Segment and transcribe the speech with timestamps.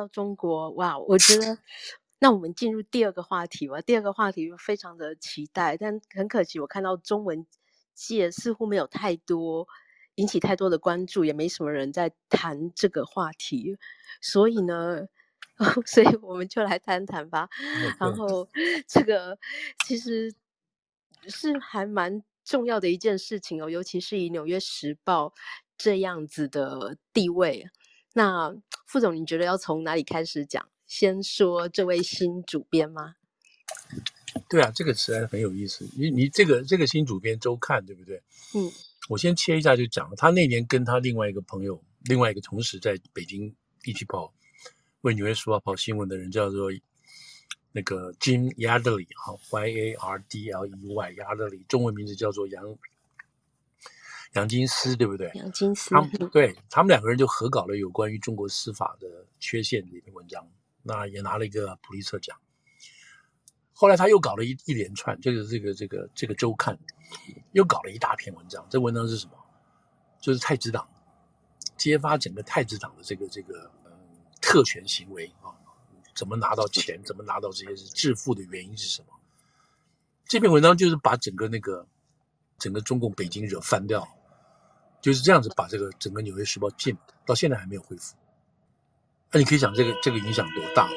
[0.00, 1.58] 说到中国，哇，我觉得
[2.20, 3.80] 那我们进入第二个话题吧。
[3.82, 7.46] 第二个话题非常的期待，但很可惜，我看到中文
[7.94, 9.68] 界似乎没有太多
[10.14, 13.76] 引起太多的关注，也没什么人在谈这个话题。
[14.22, 15.06] 所以呢，
[15.84, 17.50] 所以我们就来谈谈吧。
[17.98, 18.48] 然后
[18.86, 19.38] 这个
[19.86, 20.34] 其实
[21.28, 25.26] 是还蛮重要的一件事情哦，尤其是以《纽约时报》
[25.76, 27.68] 这样子的地位。
[28.14, 28.54] 那
[28.86, 30.68] 副总，你觉得要从哪里开始讲？
[30.86, 33.14] 先说这位新主编吗？
[34.48, 35.88] 对啊，这个实在很有意思。
[35.96, 38.20] 你你这个这个新主编周刊对不对？
[38.54, 38.70] 嗯，
[39.08, 40.12] 我先切一下就讲。
[40.16, 44.34] 他那年跟他另外一个朋友，另外一个同时在北京一起跑
[45.02, 46.70] 为《纽约时报》跑新闻的人，叫做
[47.70, 52.76] 那个 Jim Yardley 哈，Y A R D L E Y，Yardley，中文名字叫做杨。
[54.34, 55.30] 杨金思对不对？
[55.34, 60.48] 杨金思，他们对他们两个人就合搞了有关于中国司法的缺陷的一篇文章，
[60.82, 62.36] 那也拿了一个普利策奖。
[63.72, 66.78] 后来他又搞了一一连串，这个这个这个这个周刊
[67.52, 68.64] 又搞了一大篇文章。
[68.70, 69.32] 这文章是什么？
[70.20, 70.86] 就是太子党
[71.76, 73.90] 揭发整个太子党的这个这个嗯
[74.40, 75.50] 特权行为啊，
[76.14, 79.08] 怎么拿到钱，怎么拿到这些是致富的原因是什么？
[80.26, 81.84] 这篇文章就是把整个那个
[82.58, 84.06] 整个中共北京惹翻掉。
[85.00, 88.14] 就是这样子把这个整个《纽约时报》禁了，到现在还没有恢复。
[89.32, 90.96] 那你可以想，这个这个影响多大了？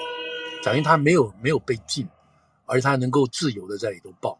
[0.63, 2.07] 假定他没有没有被禁，
[2.65, 4.39] 而且他能够自由的在里头报，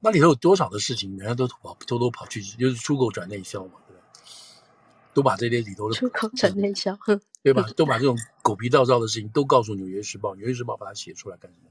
[0.00, 4.02] 那里头有多少的事情，人家都跑偷偷跑去，就是出口转内销嘛，对吧？
[5.14, 6.98] 都把这些里头的出口转内销，
[7.42, 7.64] 对吧？
[7.76, 11.70] 都把这种狗皮倒灶的事情都告诉《纽约时报》，《纽约时报》把它写出来干什么？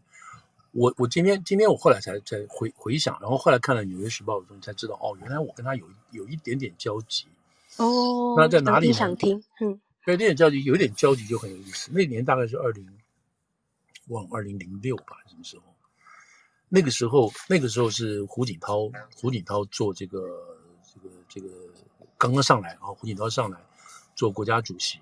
[0.74, 7.28] 我我今天今天我后来才才回回想，然后后来看了《纽约时报》的东西，才知道哦，原来我跟他有有一点点交集
[7.78, 8.34] 哦。
[8.36, 8.94] 那在哪里呢？
[8.94, 11.92] 想听，嗯，对，有点交集，有点交集就很有意思。
[11.94, 12.86] 那年大概是二零，
[14.08, 15.64] 忘二零零六吧，什么时候？
[16.70, 20.20] 那个时候，那个时候是胡锦涛，胡锦涛做这个
[20.92, 21.48] 这个这个
[22.18, 23.60] 刚刚上来啊，胡锦涛上来
[24.16, 24.98] 做国家主席。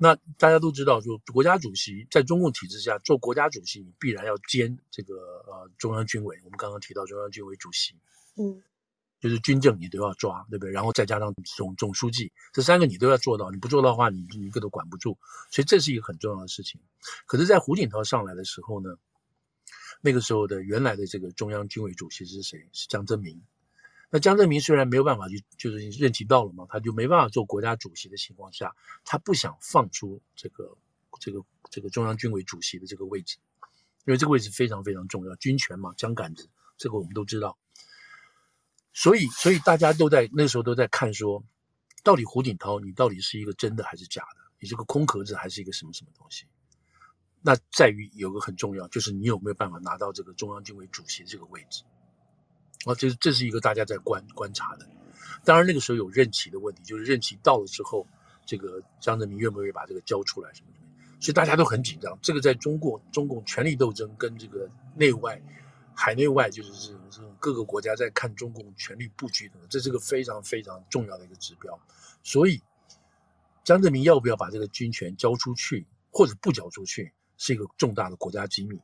[0.00, 5.14] 那大家都知道，就国家主席在中共体制下做国家主席，你必然要兼这个
[5.46, 6.38] 呃中央军委。
[6.44, 7.94] 我们刚刚提到中央军委主席，
[8.36, 8.62] 嗯，
[9.20, 10.70] 就是军政你都要抓，对不对？
[10.70, 13.50] 然后再加上总总书记，这三个你都要做到。
[13.50, 15.18] 你不做到的话，你你一个都管不住。
[15.50, 16.80] 所以这是一个很重要的事情。
[17.26, 18.96] 可是，在胡锦涛上来的时候呢，
[20.00, 22.68] 那个时候的原来的这个中央军委主席是谁？
[22.72, 23.42] 是江泽民。
[24.10, 28.74] 那江泽民虽然没有办法去，就是任期到了嘛，他就没办法做国家主席的情况下，
[29.04, 30.76] 他不想放出这个
[31.20, 33.36] 这个这个中央军委主席的这个位置，
[34.06, 36.48] 因为这个位置非常非常重要，军权嘛，枪杆子，
[36.78, 37.58] 这个我们都知道。
[38.94, 41.44] 所以，所以大家都在那时候都在看说，
[42.02, 44.50] 到底胡锦涛你到底是一个真的还是假的？
[44.58, 46.46] 你是个空壳子还是一个什么什么东西？
[47.42, 51.84] 那在于有个很重要，就是你有没有办法拿到这个中央军委主席这个位置。
[52.84, 54.86] 啊，这这是一个大家在观观察的。
[55.44, 58.06] 当然那个时候有任期的问题，就是任期到了之后，
[58.44, 60.86] 这个江泽民愿不愿意把这个交出来什么什么，
[61.20, 62.18] 所以大家都很紧张。
[62.22, 65.40] 这个在中国中共权力斗争跟这个内外
[65.94, 71.78] 海内外，就是这种这种各个国家在看中共权力布局的，这是个非常非常重要的一个指标。
[72.22, 72.60] 所以
[73.64, 78.78] 江泽民要不要把这个军权交出去，或者不交出去，是一个重大的国家机密。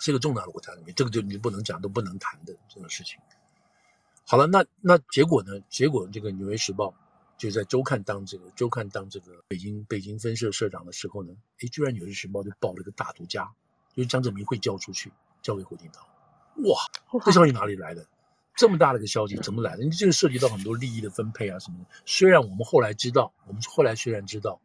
[0.00, 3.18] 是一个重大的国家里面，这个就你不能讲，都不能谈的这种事情。
[4.26, 5.52] 好了，那那结果呢？
[5.68, 6.88] 结果这个《纽约时报》
[7.36, 13.50] 就在周刊当这个周刊当这个北京北京分社社长的时候呢，诶，居然《纽约时报》就报了一个大独家，
[13.94, 15.12] 就是江泽民会交出去，
[15.42, 16.06] 交给胡锦涛。
[16.64, 18.06] 哇，这消息哪里来的？
[18.56, 19.84] 这么大的一个消息怎么来的？
[19.84, 21.86] 你这个涉及到很多利益的分配啊什么的。
[22.06, 24.60] 虽然我们后来知道，我们后来虽然知道。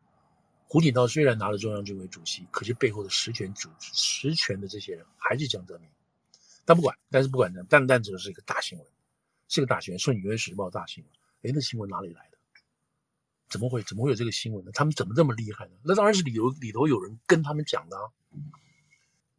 [0.72, 5.90] 胡锦涛虽然拿了中央军委主席，可是背后的实权主实权的这些人还是江泽民。
[6.64, 8.88] 但不管，但是不管呢，但但这是一个大新闻，
[9.48, 11.12] 是个大新闻，是《纽约时报》大新闻。
[11.42, 12.38] 哎，那新闻哪里来的？
[13.50, 14.70] 怎么会怎么会有这个新闻呢？
[14.72, 15.72] 他们怎么这么厉害呢？
[15.84, 18.04] 那当然是里头里头有人跟他们讲的啊。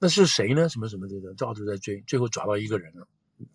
[0.01, 0.69] 那是谁呢？
[0.69, 3.07] 什么什么这个，到处在追，最后抓到一个人了，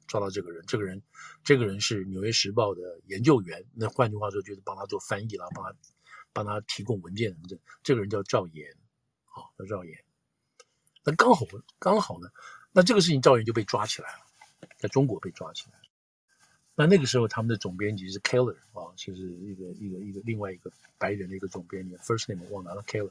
[0.07, 1.03] 抓到这个人，这个人，
[1.43, 3.65] 这个人是《纽约时报》的研究员。
[3.73, 5.75] 那换句话说，就是帮他做翻译了，帮他。
[6.35, 8.69] 帮他提供文件什么的，这个人叫赵岩，
[9.33, 9.97] 啊、哦，叫赵岩。
[11.05, 11.45] 那刚好
[11.79, 12.27] 刚好呢，
[12.73, 15.85] 那这个事情赵岩就被抓起来了，在中国被抓起来了。
[16.75, 23.09] 那那个时候他们的总编辑是 Keller 啊，就是一个一个一个另外一个白人的一个总编辑，first name 忘了，Keller。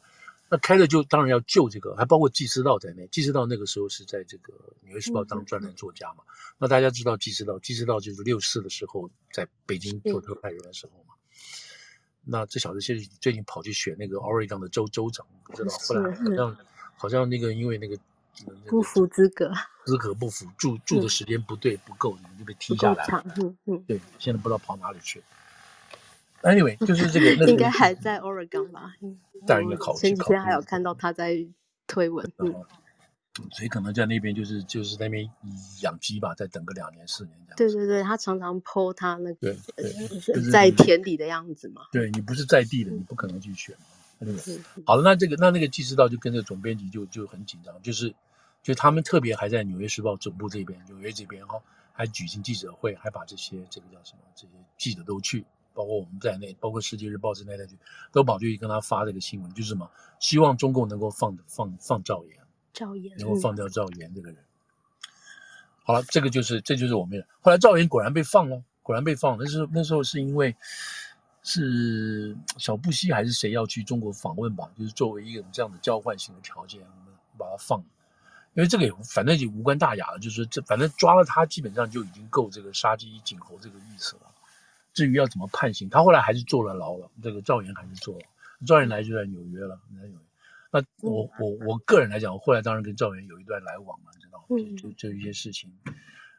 [0.50, 3.06] 那 Keller 就当然要救这个，还包括纪思道在内。
[3.06, 6.22] 纪思道那个时候是在这个《纽约时报》当专栏作家嘛。
[6.28, 11.13] 嗯、那大家知道纪思道，纪思道就是六四的时候在北京做特派员的时候嘛。
[12.24, 16.56] 那这小子现在最近跑去选那个 Oregon 的州州长，不知道后来好像
[16.96, 17.96] 好像那个因为那个
[18.68, 19.52] 不符资格，
[19.84, 23.24] 资格不符，住住的时间不对不够，你就被踢下来了。
[23.36, 25.22] 嗯嗯，对，现在不知道跑哪里去。
[26.42, 28.94] Anyway，就是这个， 应该还在 Oregon 吧？
[29.46, 31.46] 大应该考前几天还有看到他在
[31.86, 32.54] 推文，嗯，
[33.50, 35.28] 所以可能在那边就是就是那边
[35.82, 37.56] 养鸡吧，再等个两年四年这样。
[37.56, 39.56] 对对对，他常常 po 他那个
[40.52, 41.82] 在田里的样子嘛。
[41.90, 43.86] 对，你不是在地的，你不可能去选嘛。
[44.20, 48.14] 对，好了，那这个那那个纪思道就跟这个总编辑就就很紧张，就是
[48.62, 51.60] 就他们特别还在《纽约时报》总部这边，纽约这边哈，
[51.92, 55.44] 还举行记者会，还把这些这个叫什么这些记者都去。
[55.74, 57.66] 包括我们在内，包括《世界日报》之内的，
[58.12, 59.90] 都跑去跟他发这个新闻，就是什么，
[60.20, 62.38] 希望中共能够放放放赵延，
[62.74, 64.36] 赵岩能够放掉赵岩这个人。
[64.36, 64.44] 嗯、
[65.84, 67.24] 好了，这个就是这就是我们。
[67.40, 69.38] 后来赵岩果然被放了，果然被放。
[69.38, 70.54] 那时候那时候是因为
[71.42, 74.68] 是小布希还是谁要去中国访问吧？
[74.78, 77.82] 就是作为一种这样的交换性的条件，我们把他放。
[78.54, 84.22] 因为这个也反正也无关大雅了，就是这反正抓了他，基本上就已经够这个杀鸡儆猴这个意思了。
[84.92, 87.10] 至于要怎么判刑，他后来还是坐了牢了。
[87.20, 88.24] 这个赵岩还是坐了，
[88.64, 90.23] 赵岩来就在纽约了，在纽约。
[90.74, 94.76] 那我我我个人来讲，我后来当然跟赵源有一段来往嘛，你知道吗？
[94.76, 95.72] 就就就一些事情。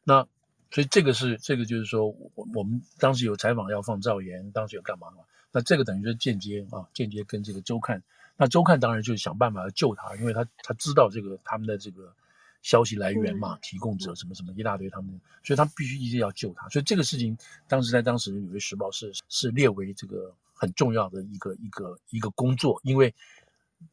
[0.03, 0.27] 那
[0.71, 5.19] 所以这个是这个就是说，我我们当时有采访要放赵岩，当时有干嘛嘛？
[5.53, 8.03] 那这个等于说间接啊，间接跟这个周刊。
[8.35, 12.13] 那周刊当然就是想办法要救他，因为他他知道这个他们的这个。
[12.61, 16.67] 消息来源嘛，提供者什么什么一大堆，他们，所以他必须一定要救他。
[16.69, 17.37] 所以这个事情，
[17.67, 23.13] 当时在当时《纽约时报》是是列为这个很重要的一个一个一个工作，因为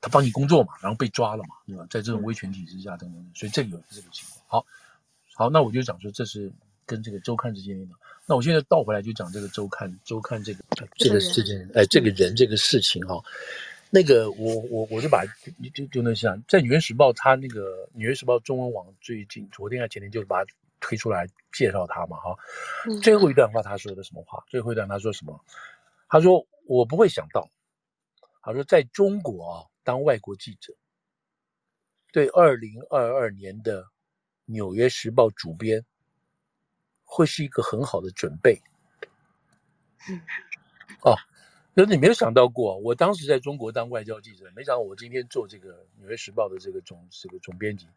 [0.01, 1.87] 他帮你工作嘛，然后被抓了嘛，对吧？
[1.91, 4.43] 在这种威权体制下等等，所以这个有这个情况。
[4.47, 4.67] 好，
[5.35, 6.53] 好，那我就讲说这是
[6.87, 7.95] 跟这个周刊之间的。
[8.27, 10.65] 那我现在倒回来就讲这个周刊，周刊这个
[10.97, 13.23] 这个这件哎这个人这个事情哈。
[13.91, 15.23] 那个我我我就把
[15.63, 20.51] 就就就那像在《纽约时报》他那个《纽约时报》中文网最近昨天还前天就把它
[20.81, 22.35] 推出来介绍他嘛哈，
[23.03, 24.43] 最后一段话他说的什么话？
[24.49, 25.39] 最后一段他说什么？
[26.09, 27.47] 他说我不会想到，
[28.43, 30.75] 他说在中国啊当外国记者，
[32.13, 33.83] 对二零二二年的
[34.45, 35.85] 《纽约时报》主编
[37.05, 38.61] 会是一个很好的准备。
[41.03, 41.17] 哦。
[41.75, 47.89] 就是你没有想到过，我当时在中国当外交记者，没想到我今天做这个《纽约时报》的这个总这个总编辑，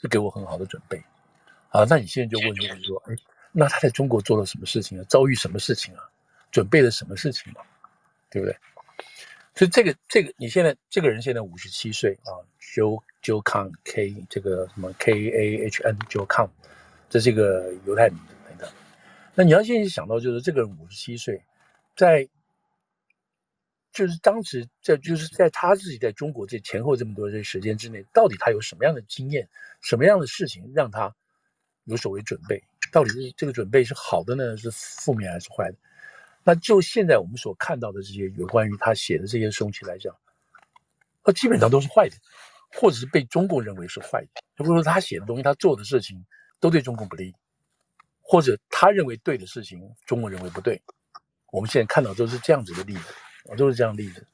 [0.00, 0.96] 是给我很好的准备。
[1.68, 3.14] 啊，那你现在就问就是说，哎，
[3.52, 5.04] 那他在中国做了什么事情啊？
[5.10, 6.08] 遭遇什么事情啊？
[6.50, 7.60] 准备了什么事情嘛？
[8.30, 8.56] 对不对？
[9.54, 16.50] 所以这个这个，你现在这个人现在五十七岁啊，Joe Joe Kahn K 这个什么 K A H N Joe Kahn，
[17.10, 18.18] 这是一个犹太名
[18.48, 18.70] 等等。
[19.34, 21.42] 那你要现在想到，就是这个人五十七岁，
[21.96, 22.28] 在。
[23.94, 29.46] 就是当时在，就是在他自己在中国这前后这么多这时间之内，到底他有什么样的经验，
[29.82, 31.14] 什么样的事情让他
[31.84, 32.64] 有所谓准备？
[32.90, 35.76] 到底是这个准备是好的呢，是负面还是坏的？
[36.44, 40.14] 那就现在我们所看到的这些有关于他写的这些东西来讲，
[41.22, 42.16] 他基本上都是坏的，
[42.78, 44.42] 或者是被中共认为是坏的。
[44.56, 46.24] 如果说他写的东西，他做的事情
[46.60, 47.34] 都对中共不利，
[48.20, 50.80] 或者他认为对的事情，中共认为不对。
[51.50, 53.14] 我们现在看到都是这样子的例子。
[53.46, 54.24] 我都是这样例子，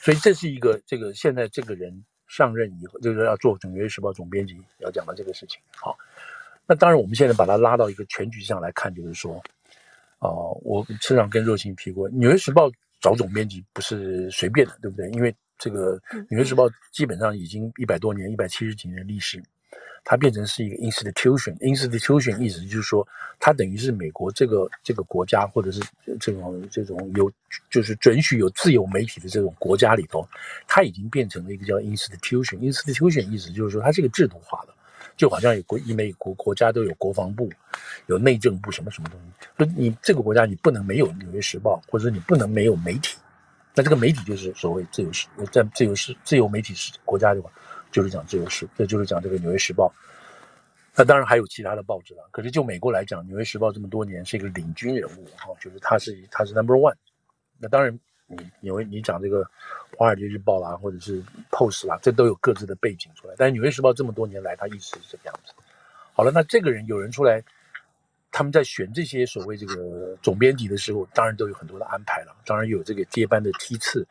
[0.00, 5.60] 所以这是一个这个现在这个人上任以后，就是要做《纽约时报》总编辑要讲的这个事情。
[5.76, 5.94] 好，
[6.64, 9.38] 那当然我们现在把它拉到一个全局上来看，就是说，
[10.18, 12.68] 啊、呃，我车上跟若晴提过，《纽约时报》
[13.00, 15.08] 找总编辑不是随便的，对不对？
[15.10, 15.98] 因为这个
[16.30, 19.42] 《纽约时报》基本上已经一百多年、一百七十几年的历史。
[20.04, 23.06] 它变成是一个 institution，institution 意思就是说，
[23.38, 25.82] 它等于是美国这个这个国家，或者是
[26.18, 27.30] 这种这种有
[27.68, 30.26] 就是准许有自由媒体的这种国家里头，
[30.66, 32.56] 它已经变成了一个叫 institution。
[32.58, 34.72] institution 意思就是说，它是一个制度化的，
[35.18, 37.50] 就好像有国，美国国家都有国防部，
[38.06, 39.46] 有内政部，什么什么东西。
[39.58, 43.18] 说你这个国家你不能没有《纽约时报》，或者你不能没有媒体。
[43.74, 47.50] 那这个媒体就是所谓自由时，在自由时自由媒体是国家的话。
[47.90, 49.86] 就是讲自由时，这就是讲这个《纽约时报》。
[50.94, 52.28] 那当然还有其他的报纸了。
[52.30, 56.94] 可是就美国来讲，《纽约时报》这么多年是一个领军人物哈，就是他是他是 number one。
[57.58, 59.42] 那当然，你因为你讲这个
[59.96, 61.20] 《华尔街日报》啦，或者是
[61.50, 63.34] 《Post》啦，这都有各自的背景出来。
[63.36, 65.52] 但是《纽约时报》这么多年来，他一直是这个样子。
[66.12, 67.42] 好了，那这个人有人出来，
[68.30, 72.36] 他们在选这些所谓这个总编辑的时候，当然都有很多的安排了。
[72.46, 74.06] 当然有这个接班的梯次。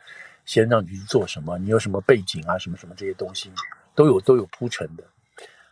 [0.48, 1.58] 先让你去做什么？
[1.58, 2.58] 你有什么背景啊？
[2.58, 3.52] 什么什么这些东西
[3.94, 5.04] 都有都有铺陈的。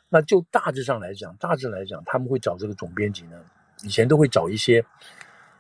[0.10, 3.40] 那就大致上来讲，大致来讲，他们会找这个总编辑呢，
[3.84, 4.86] 以前都会找一些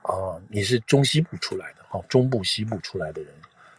[0.05, 3.33] 啊，你是中西部出来的，哈，中部西部出来的人，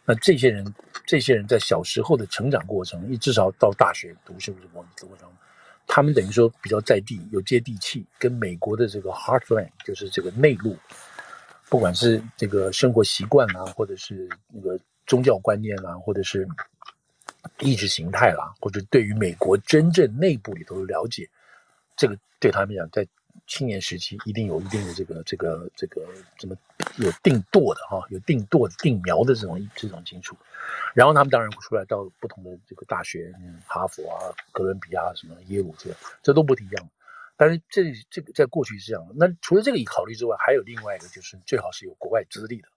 [0.04, 0.74] 那这些人，
[1.06, 5.08] 这些人在小时候的成长过程，一至少到大学读书的过程，
[5.86, 10.76] 他们等于说比较在地，有接地气，跟美国的这个 heartland，就是这个内陆，
[11.68, 16.44] 不管是这个生活习惯啦，或者是那个宗教观念啦，或者是
[17.60, 21.30] 意识形态啦，或者对于美国真正内部里头的了解，
[21.96, 23.06] 这个对他们讲在。
[23.46, 26.04] 青年时期一定有一定的这个这个这个
[26.36, 26.56] 怎么
[26.96, 30.36] 有定舵的哈，有定舵的定苗的这种这种基础，
[30.94, 35.90] 然后他们当然出来到不同的这个大学，嗯，哈佛啊、哥伦比亚什么耶鲁这
[36.22, 36.90] 这都不一样。
[37.36, 39.14] 但是这这个在过去是这样的。
[39.16, 42.68] 那除了这个考虑之外，还有另外一个就是最好是有国外资历的，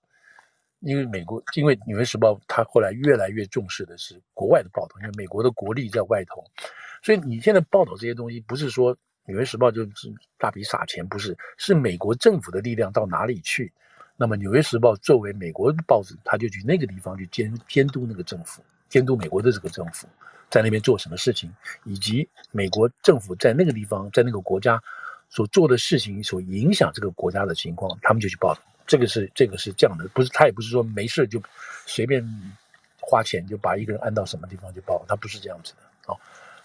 [0.78, 6.44] 因为美国因为纽约时报它后来越来越重视的是国外的报道，因为美国的国力在外头，
[7.02, 8.96] 所以你现在报道这些东西不是说。
[9.30, 13.72] 《纽约时报》就是大笔撒钱，不是，是美国政府的力量到哪里去？
[14.16, 20.08] 那么，《纽约时报》作为美国报纸，他就去那个地方去监监督那个政府，监督美国的这个政府
[20.50, 21.48] 在那边做什么事情，
[21.84, 24.82] 以及美国政府在那个地方在那个国家
[25.28, 28.60] 所做的事情所影响这个国家的情况，他们就去报道。
[28.84, 31.40] 这个是这个是这样的，不是他也不是说没事就
[31.86, 32.22] 随便
[33.00, 36.16] 花钱就把一个人安到什么地方去报，他不是这样子的啊。
[36.16, 36.20] 哦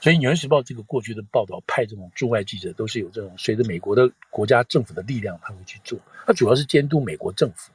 [0.05, 5.97] 所以，《纽约时报》这个过去的报道派这种驻外记者，都是有这种随着美国的国家政府的力量，他会去做。
[6.27, 7.71] 他主要是监督美国政府，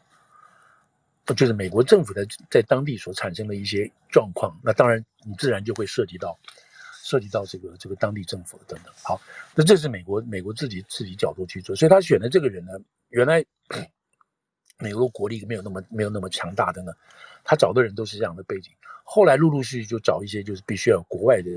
[1.35, 4.57] 就是美国政府在在当地所产生的一些状况。
[4.63, 6.39] 那当然，你自然就会涉及到
[7.03, 8.95] 涉及到这个这个当地政府等等。
[9.03, 9.21] 好，
[9.57, 11.75] 那这是美国美国自己自己角度去做。
[11.75, 13.45] 所以他选的这个人呢，原来
[14.79, 16.93] 美国国力没有那么没有那么强大的呢，
[17.43, 18.73] 他找的人都是这样的背景。
[19.03, 21.51] 后来陆陆续续就找一些就是必须要国外的。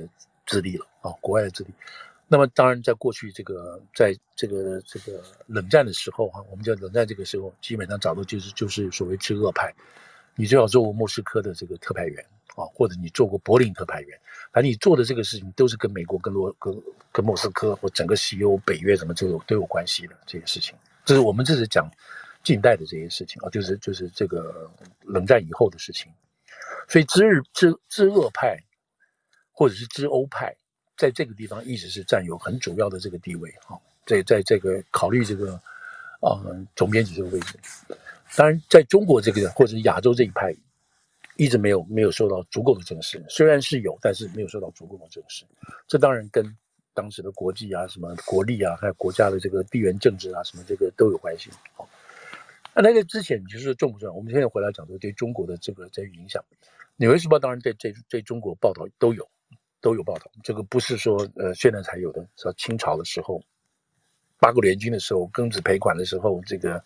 [0.45, 1.69] 自立了啊，国外的自立。
[2.27, 9.71] 那么当然，在过去这个，在这个这个冷战的时候哈，我们叫冷战这个时候，基本上找的就是就是所谓知恶派。
[10.35, 14.19] 你最好做过莫斯科的这个特派员啊，或者你做过柏林特派员，
[14.51, 16.75] 反正你做的这个事情都是跟美国、跟罗、跟
[17.11, 20.75] 跟莫斯科或整个西欧、北约什么都有都有关系的这些事情。
[21.05, 21.87] 这是我们这是讲
[22.41, 24.67] 近代的这些事情啊，就是就是这个
[25.01, 26.11] 冷战以后的事情。
[26.87, 28.57] 所以知日知知恶派。
[29.53, 30.53] 或者是知欧派，
[30.97, 35.53] 在这个地方一直是占有很主要的这个地位啊，在在这个考虑这个
[36.19, 36.41] 啊、
[36.75, 37.59] 总编辑这个位置，
[38.35, 40.55] 当然在中国这个或者亚洲这一派，
[41.35, 45.45] 一直没有没有受到足够的重视，虽然是有，但是没有受到足够的重视。
[45.87, 46.55] 这当然跟
[46.93, 51.49] 当时的国际啊、什么国力啊，还有国家的这个地缘政治啊、什么这个都有关系。
[51.75, 51.89] 好，
[52.73, 54.13] 那那个之前你就是重不重要？
[54.13, 56.41] 我们现在回来讲说对中国的这个这个影响，
[56.95, 59.27] 《纽约时报》当然对对对中国报道都有。
[59.83, 63.43] 都有报道，这个不是说呃现在才有的，是清朝的时候，
[64.39, 66.81] 八国联军的时候，庚子赔款的时候，这个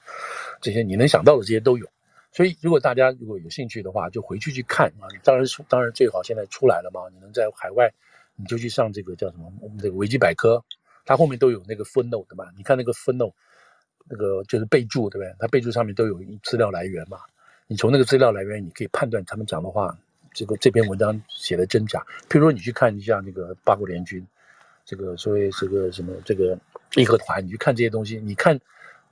[0.60, 1.88] 这些你能想到的这些都有。
[2.32, 5.06] 所以如果大家如果有兴趣的话，就回去去看啊。
[5.24, 7.94] 当然当然最好现在出来了嘛，你能在海外，
[8.36, 10.64] 你就去上这个叫什么我们这个维基百科，
[11.06, 12.46] 它后面都有那个 footnote 的嘛。
[12.58, 13.34] 你看那个 footnote，
[14.10, 15.36] 那个就是备注对不对？
[15.38, 17.20] 它备注上面都有资料来源嘛。
[17.68, 19.96] 你从那个资料来源，你可以判断他们讲的话。
[20.38, 24.24] 这个这篇文章写的真假，譬如说你去看一下那个八国联军，
[24.86, 26.56] 这个所谓这个什么这个
[26.96, 28.60] 义和团，你去看这些东西，你看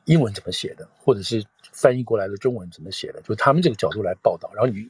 [0.03, 4.51] 英文怎么写的，或者是翻译过来的中文怎么写的，就他们这个角度来报道。
[4.53, 4.87] 然后你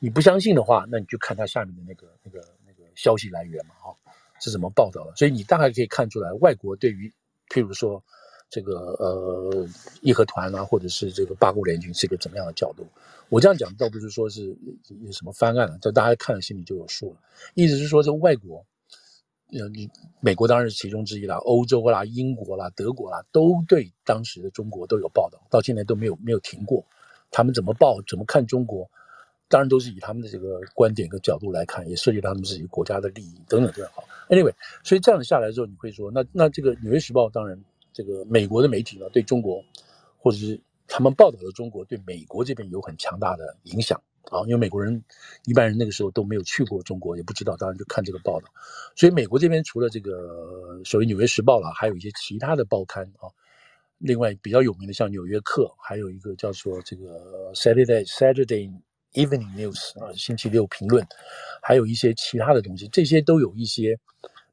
[0.00, 3.94] 你不相信的话，那你就看他下面的那个那个那个消息来源嘛，哈，
[4.40, 5.14] 是怎么报道的。
[5.14, 7.12] 所以你大概可以看出来，外国对于
[7.48, 8.02] 譬如说。
[8.48, 9.68] 这个呃，
[10.02, 12.86] 义和团啊，或者是这个八国联军是一个怎么样的角度？
[13.28, 14.56] 我这样讲倒不是说是
[15.02, 17.16] 有什么翻案了，这大家看了心里就有数了。
[17.54, 18.64] 意思是说，这外国，
[19.50, 26.84] 呃，你美国当然是其中之一啦，欧洲啦、英国啦、德国啦，都对当时的中国都有报道，到现在都没有没有停过。
[27.32, 28.88] 他们怎么报，怎么看中国，
[29.48, 34.04] 当然都是以他们的这个观点跟角度来看，也涉及到他们自己国家的利益等等这样好。
[34.28, 37.60] Anyway，所以这样下来之后，你会说，那那这个《纽约时报》当然。
[37.96, 39.64] 这个美国的媒体呢，对中国，
[40.18, 44.42] 或者是他们报道的中国，对美国这边有很强大的影响啊。
[44.42, 45.02] 因为美国人
[45.46, 48.48] 一般人那个时候都没有去过中国，也不知道，当然就看这个报道。
[48.94, 53.32] 所以美国这边除了这个所谓《纽约时报》了，还有一些其他的报刊啊。
[53.96, 58.70] 另外比较有名的像《纽约客》，还有一个叫做这个 Saturday Saturday
[59.14, 61.02] Evening News 啊，星期六评论，
[61.62, 63.98] 还有一些其他的东西，这些都有一些。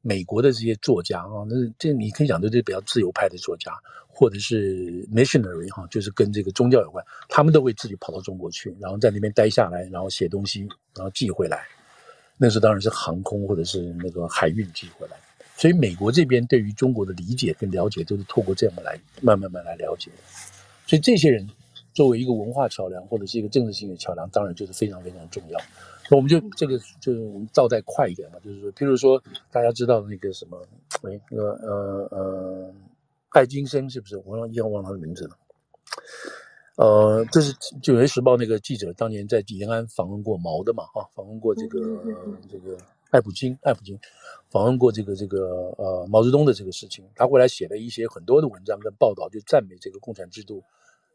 [0.06, 3.72] 美国的这些作家啊，那这你可以讲的，这比较自由派的作家，
[4.10, 11.64] 或者是 missionary 哈，就是跟这个宗教有关，他们都会自己跑到中国去，然后在那边待下来，然后写东西，然后寄回来。
[12.38, 15.16] 那时当然是航空或者是那个海运寄回来。
[15.56, 20.18] 所以美国这边对于中国的理解跟了解，都是透过这样来慢慢慢来了解的。
[20.86, 21.48] 所以这些人
[21.94, 25.60] 作为一个文化桥梁或者是一个政治性的桥梁，当然就是非常非常重要。
[26.10, 30.62] 那我们就这个就是我们倒带快一点嘛，就是说，譬如说大家知道那个什么，
[31.04, 32.74] 哎，那个呃呃，
[33.30, 34.18] 爱金生是不是？
[34.18, 35.38] 我忘忘了他的名字了。
[36.76, 37.54] 呃，这是
[37.86, 40.84] 《纽约时报》那个记者当年在延安访问过毛的嘛？
[40.96, 41.80] 啊，访问过这个
[42.50, 42.76] 这个
[43.12, 43.98] 艾普金，艾普金
[44.50, 50.64] 访问过这个这个呃毛泽东的这个事情，他后来写了一些很多的文章跟报道，就赞美这个共产制度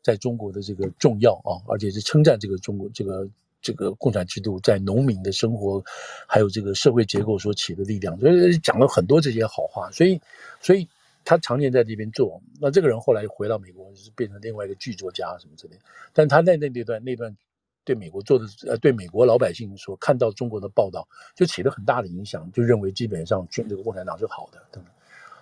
[0.00, 3.28] 在中国的这个重要啊，而且是称赞这个中国这个
[3.60, 5.82] 这个共产制度在农民的生活
[6.26, 10.20] 还有这个社会结构所起的力量，所以讲了很多这些好话，所以
[10.60, 10.88] 所以。
[11.24, 15.76] 他常年在这边做，那这个人后来回到美国，就是变成另外一个剧作家什么之类。
[16.14, 17.36] 但他在那那段那段
[17.84, 24.90] 对美国做的呃，对美国老百姓说，看到中国的报道，就起了很大的影响，就认为基本上这个共产党是好的等等。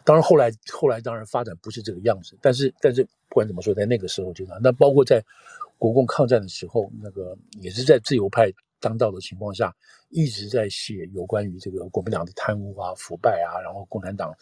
[0.03, 5.25] 当然后来后来当然发展不是这个样子，但是但是不管怎么说，在那个时候就那那包括在
[5.79, 9.75] 国共抗战的时候，那个也是在自由派当道的情况下。
[10.11, 14.33] 一直在写有关于这个国民党的贪污啊、腐败啊，然后共产党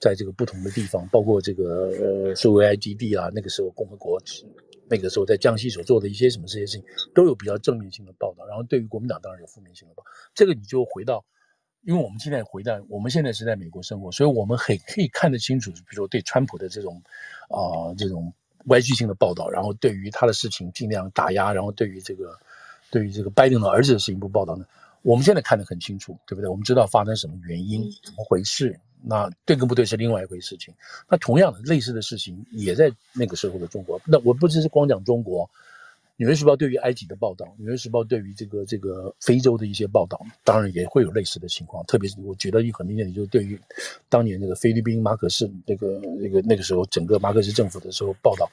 [0.00, 4.20] 在这个不同的地方，包括这个呃苏维埃基地啊，那个时候共和国
[4.90, 6.84] 那个时候在江西所做的一些什么这些事情，
[7.14, 8.44] 都有比较正面性的报道。
[8.46, 10.10] 然后对于国民党当然有负面性的报道。
[10.34, 11.24] 这个你就回到，
[11.82, 17.00] 因为我们现在回到我们现在是在美国生活，所以我们很可以看得清楚，比如说对川普的这种
[17.48, 18.34] 啊、这种
[18.66, 22.38] 歪曲性的报道，然后对于他的事情尽量打压，然后对于这个
[22.90, 24.64] 对于这个拜登的儿子的事情不报道呢？
[25.02, 26.48] 我们现在看得很清楚，对不对？
[26.48, 28.78] 我们知道发生什么原因，怎么回事？
[29.04, 30.72] 那对跟不对是另外一回事情。
[31.08, 34.00] 那同样的类似的事情也在那个时候的中国。
[34.04, 35.44] 那我不只是光讲中国，
[36.16, 41.84] 《纽约时报》对于埃及的报道，《纽约时报》对于这个这个非洲的一些报道，当然也会有类似的情况。
[41.86, 43.58] 特别是我觉得一很明显的，就是对于
[44.08, 48.48] 当年那个菲律宾马可仕那个那个那个时候整个马可仕政府的时候报道。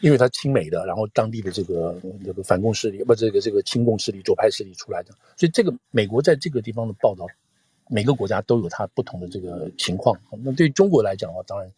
[0.00, 7.26] 因为他亲美的，然后当地的这个这个反共势力，不，这个这个亲共势力、左派势力出来的，所以这个美国在这个地方的报道，
[7.88, 10.14] 每个国家都有它不同的这个情况。
[10.44, 11.72] 那对于中国来讲的话，当然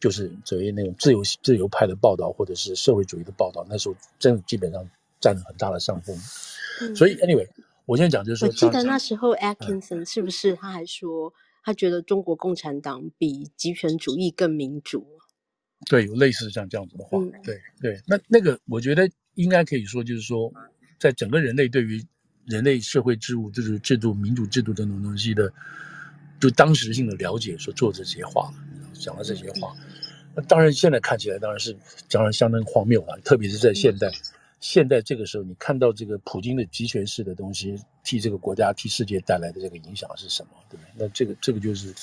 [0.00, 4.88] 就是所谓那种自由自由派的报道，或者是社会主义的报道，那时候真的基本上
[5.20, 6.16] 占了很大的上风。
[6.80, 7.48] 嗯、所以，anyway，
[7.86, 15.06] 我现在讲就是说，我记得那时候 Atkinson 是不是他还说，他觉得中国共产党比极权主义更民主？
[15.88, 20.52] 对，有类似像这样子的话，对对，那那个我觉得应该可以说，就是说，
[20.98, 22.02] 在整个人类对于
[22.46, 25.52] 人类社会制度、就是制度、民主制度这种东西的，
[26.40, 28.50] 就当时性的了解，所做的这些话，
[28.94, 29.74] 讲了这些话，
[30.34, 31.76] 那当然现在看起来当然是
[32.08, 34.10] 当然相当荒谬了，特别是在现代，
[34.60, 40.90] 现在这个时候，你看到这个普京的集权式的东西，替这个国家、替世界带来的这个影响是什么，对不对？
[40.96, 41.94] 那这个这个就是，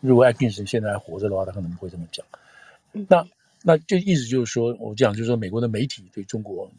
[0.00, 2.24] 如果爱迪生现在还活着的话，他可能不会这么讲。
[3.08, 3.26] 那
[3.62, 6.70] 那就意思就是说，我讲就是说，美国的媒体对中国，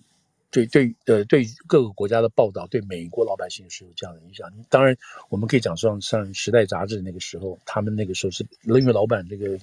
[0.56, 4.50] 对对呃对各个国家的报道，对美国老百姓是有这样的影响。
[4.70, 4.96] 当然，
[5.28, 9.60] 我们可以讲说，像《时代》杂志那个时候，他们那个时候是因为老板这个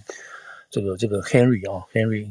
[0.69, 2.29] 这个这个 Henry 啊，Henry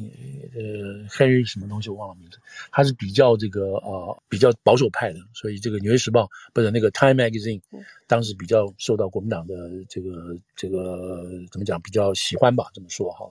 [0.54, 0.62] 呃
[1.10, 2.38] Henry 什么东西我忘了名字，
[2.72, 7.62] 他是比较这个啊、呃、比较保守派的，所以这个《纽约时报》不是那个 Time Magazine，
[8.06, 13.26] 当时比较受到国民党的这个这个怎么讲比较喜欢吧，这么说哈。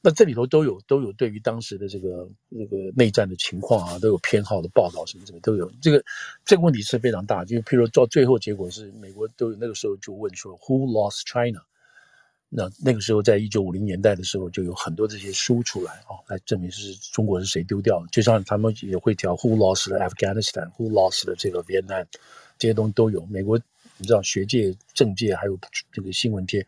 [0.00, 5.68] 那这里头都有都有对于当时的这个这个内战的情况啊，都有偏好的报道，什么什么都有。
[5.82, 6.04] 这个
[6.44, 11.62] 这个问题是非常大，就譬如到最后结果是美国都有那个时候就问说 Who lost China？
[12.48, 18.06] 那那个时候在一九五零年代的时候就有很多这些书出来啊，来证明是中国是谁丢掉的。
[18.12, 22.06] 就像他们也会调 Who lost Afghanistan？Who lost 这个 Vietnam？
[22.56, 23.26] 这些东西都有。
[23.26, 23.58] 美国
[23.96, 25.58] 你知道学界、政界还有
[25.90, 26.64] 这个新闻界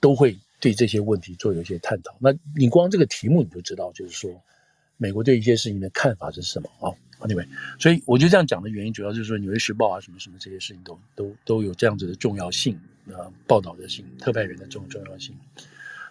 [0.00, 0.36] 都会。
[0.58, 4.42] 对这些问题做有一些探讨，那你光这个题目你就知道，就是说
[4.96, 6.88] 美国对一些事情的看法是什么啊
[7.20, 7.46] ？Anyway，
[7.78, 12.74] 所以我就这样讲的原因，主要就是说《纽约时报》啊，什么什么这些事情都都都有这样子的重要性
[13.08, 15.34] 啊，报道的性，特派员的这种重要性。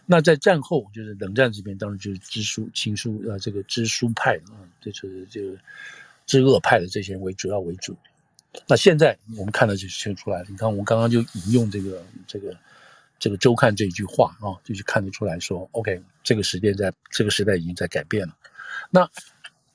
[0.05, 5.58] 那在战后，就是冷战这边，当然就是知书情书啊，这个知书派啊，这是这个
[6.27, 7.95] 知恶派的这些为主要为主。
[8.67, 12.55] 那现在我们看到就清出来了，你看我们刚刚就引用这个这个。
[13.25, 18.35] 这个周刊这一句话啊，就是看得出来说，OK，这个时间在这个时代已经在改变了。
[18.91, 19.09] 那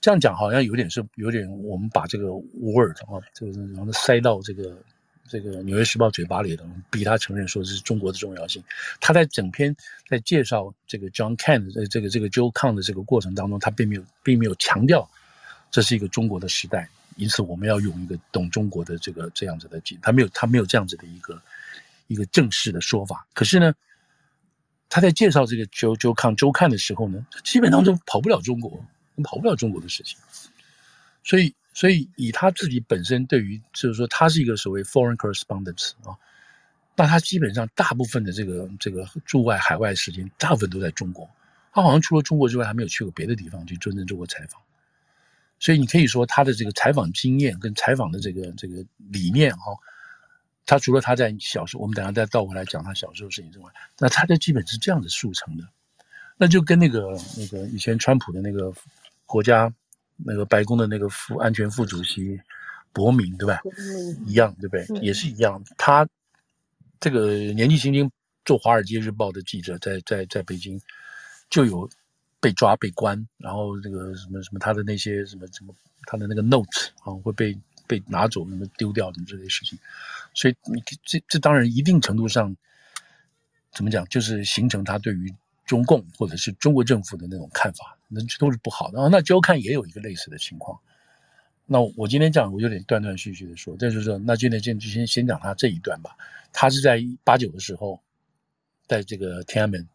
[0.01, 2.29] 这样讲好像有点是有点，我们把这个
[2.63, 4.79] word 啊，这个然后塞到这个
[5.29, 8.63] 这个《纽约时报》嘴巴里头，逼他承认说这是中国的重要性。
[9.01, 9.75] 他在整篇
[10.09, 15.11] 在介绍这个 John Kent 的这个这个 Joe Kang 的这个过程当中，他并没有并没有强调
[15.73, 21.43] 这是一个中国的时代，因此我们要用一个懂中国的这个这样子的，他没有他没有这样子的一个。
[22.11, 23.73] 一个正式的说法，可是呢，
[24.89, 28.85] 他在介绍这个周周刊周刊的时候呢，基本上都跑不了中国，
[29.23, 30.19] 跑不了中国的事情。
[31.23, 36.19] 所以，所以以他自己本身对于，就是说他是一个所谓 foreign correspondent 啊，
[36.97, 41.31] 那他基本上大部分的这个这个驻外海外时间，大部分都在中国。
[41.73, 44.61] 他好像除了中国之外，还没有去过别的地方去真正做过采访。
[45.61, 49.77] 所以你可以说他的这个采访经验跟采访的这个这个理念哈，
[50.67, 55.65] 他除了他在小时候，我们等下再倒回来讲他小时候的事情之外，那他的基本是这样子速成的，
[56.37, 58.73] 那就跟那个那个以前川普的那个
[59.27, 59.73] 国家
[60.17, 62.41] 那个白宫的那个副安全副主席
[62.93, 63.61] 伯明对吧？
[64.27, 65.01] 一样对不对？
[65.01, 66.09] 也是一样，他
[66.99, 68.11] 这个年纪轻轻
[68.45, 70.81] 做《华尔街日报》的记者，在在在北京
[71.49, 71.89] 就有。
[72.43, 75.75] 被抓被关，然后这个什么什么他的那些什么什么
[76.07, 77.55] 他的那个 note 啊会被
[77.87, 79.79] 被拿走，什么丢掉什么这类事情，
[80.35, 82.57] 所以你这这当然一定程度上
[83.73, 89.01] 怎么讲，就是形成他对于中共或者是中国政府的那种看法，那都是不好的。
[89.01, 90.79] 啊那周刊也有一个类似的情况。
[91.67, 96.17] 那我今天讲我有点断断续续的说，这就是说那今天就先先讲他这一段吧。
[96.53, 98.01] 他是在八九的时候，
[98.89, 99.89] 在这个天安门。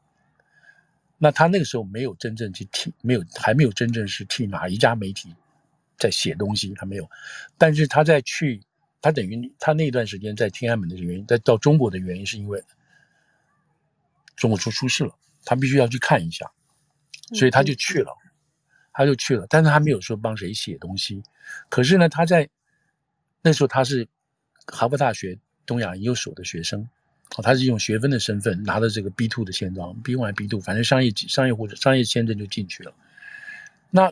[1.18, 5.34] 那他那个时候没有真正去替，没有还没有真正是替哪一家媒体
[5.98, 7.10] 在写东西，他没有。
[7.58, 8.62] 但是他在去，
[9.06, 12.60] 他等于他那段时间在天安门的原因，在到中国的原因是因为
[14.36, 16.52] 中国出出事了，他必须要去看一下，
[17.36, 18.12] 所以他就去了，
[18.92, 19.46] 他就去了。
[19.48, 21.22] 但是他没有说帮谁写东西。
[21.70, 22.50] 可是呢，他在
[23.44, 24.08] 那时候他是
[24.66, 25.38] 哈佛大学
[25.68, 26.90] 东亚研究所的学生。
[27.38, 32.92] 哦，他是用学分的身份拿到这个 B two 的签证，B one B two，反正商业商业或者商业签证就进去了。
[33.92, 34.12] 那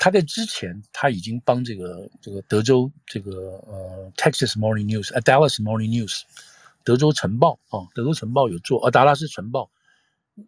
[0.00, 6.22] 他在之前他已经帮这个这个德州这个呃 Texas Morning News、Dallas Morning News
[6.82, 9.70] 德州晨报啊，德州晨报有做，呃达拉斯晨报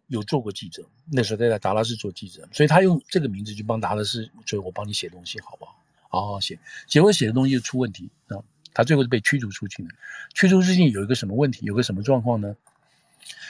[0.07, 5.75] 有做过记者，那时候在在达拉斯做记者，所以他用这个名字去帮达拉斯，所以我帮你写东西好不好？
[6.09, 8.41] 好好写，结果写的东西就出问题啊。
[8.73, 9.89] 他最后是被驱逐出去的，
[10.33, 11.63] 驱逐出境有一个什么问题？
[11.67, 12.55] 有个什么状况呢？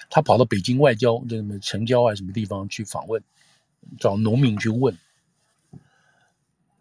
[0.09, 3.23] 他跑到北京外郊这个城郊啊什么地方去访问，
[4.01, 4.97] 找农民去问。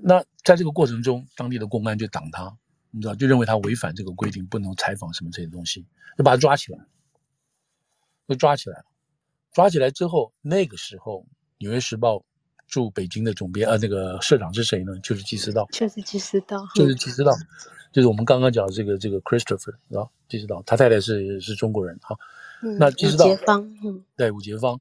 [0.04, 2.52] 那在这个过程中，当地的公安就挡他，
[2.90, 5.86] 你知道，就认为他违反这个规定，不能采访什么这些东西，
[6.18, 6.78] 就把他抓起来，
[8.26, 8.84] 就抓起来了。
[9.52, 11.20] 抓起来之后，那个时候
[11.58, 12.16] 《纽约时报》
[12.66, 14.98] 驻北京的总编呃那个社长是谁呢？
[15.00, 17.32] 就是季思道，就是季思道，就是季思道。
[17.92, 22.18] 就是我们刚刚讲的这个这个 Christopher 啊，季思道，他太太是是中国人哈。
[22.62, 23.26] 嗯、那季思道，
[24.16, 24.80] 对，伍洁芳。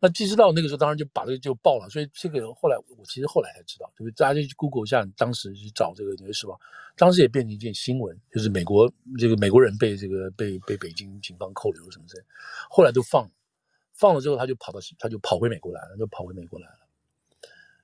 [0.00, 6.58] 那既知道那个时候当然就把这个就爆了，所以这个后来我其实后来才知道，就是大家去 Google 一下，当时去找这个纽约时报，
[6.96, 12.24] 当时也变成一件新闻，就是美国这个美国人被这个被被北京警方扣留什么之类，
[12.70, 13.30] 后来都放，
[13.92, 16.78] 放了之后他就跑到他就跑回美国来了，就跑回美国来了，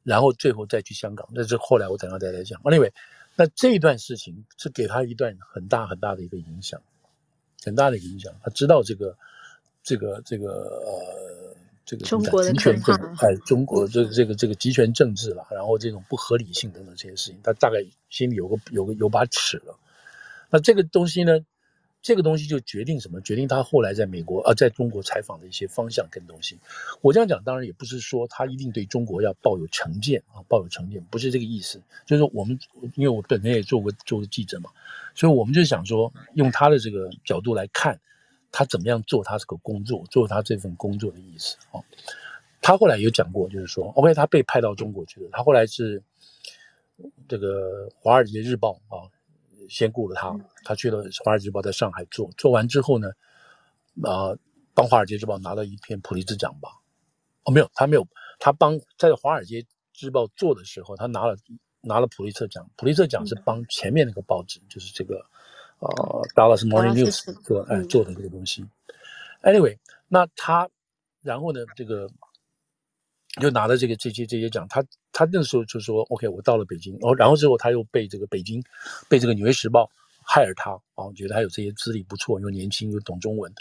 [0.03, 2.61] 然后最后再去香港，那是后来我等下再来讲。
[2.63, 2.91] Anyway。
[3.37, 6.81] 那这一段事情是给他一段很大很大的一个影响，
[7.65, 8.33] 很大的影响。
[8.45, 9.19] 他知道这个，
[9.83, 11.54] 这个，这个，呃，
[11.85, 19.79] 这个中国的集权政哎，中国这个这个这个集权政治了，然后这种不合理性等等这些事情，他大概心里有个有个有把尺了。
[20.51, 21.41] 那这个东西呢？
[22.07, 23.19] 这个东西就决定什么？
[23.23, 26.59] 决定他后来在美国啊，在中国采访的一些方向跟东西。
[27.01, 31.81] 我这样讲，当然也不是说他一定对中国要抱有成见啊，抱有成见，不是这个意思。
[32.05, 32.59] 就是说我们，
[32.95, 34.69] 因为我本人也做过做过记者嘛，
[35.15, 37.99] 所以我们就想说，用他的这个角度来看，
[38.55, 41.83] 他怎么样做他这个工作，做他这份工作的意思啊。
[42.63, 45.29] 他后来有讲过，就是说，OK，他被派到中国去了。
[45.33, 46.03] 他后来是
[47.27, 49.11] 这个《华尔街日报》啊。
[49.67, 50.31] 先雇了他，
[50.63, 53.09] 他去了《华尔街日报》在上海做，做完之后呢，
[54.03, 54.39] 啊、呃，
[54.75, 56.69] 帮《华尔街日报》拿到一篇普利兹奖吧？
[57.45, 58.07] 哦，没有，他没有，
[58.39, 59.65] 他帮在《华尔街
[59.99, 61.35] 日报》做的时候，他拿了
[61.81, 62.71] 拿了普利策奖。
[62.77, 65.25] 普利策奖是帮前面那个报纸，嗯、就是这个
[65.81, 65.89] 呃
[66.35, 68.65] 《Dallas Morning News》做哎做的这个东西。
[69.43, 70.69] Anyway，那他
[71.23, 72.09] 然后呢，这个。
[73.41, 78.63] 就拿了这个这些这些奖，他他那时候就说：“OK，我到了北京。”哦，然后之后他又被这个北京，
[79.09, 79.91] 被这个《纽约时报》
[80.33, 83.53] hire 他啊，觉得他有这些资历不错，又年轻又懂中文，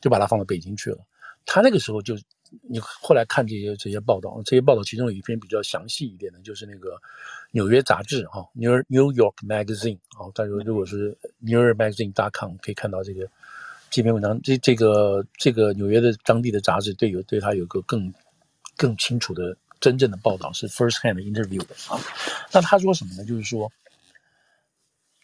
[0.00, 0.98] 就把他放到北京去了。
[1.44, 2.16] 他那个时候就，
[2.68, 6.90] 你后来看这些这些报道，这些报道其中有一篇比较详细一点的，就是那个
[7.52, 13.28] 《纽约杂志》哈，《New New York Magazine》啊，大家如果是 New York Magazine.com 可以看到这个
[13.90, 18.12] 这篇文章，这这个这个纽约的当地的杂志对有对他有个更。
[18.80, 21.98] 更清楚的真正的报道是 first hand interview 的啊，
[22.52, 23.24] 那他说什么呢？
[23.24, 23.68] 就是说，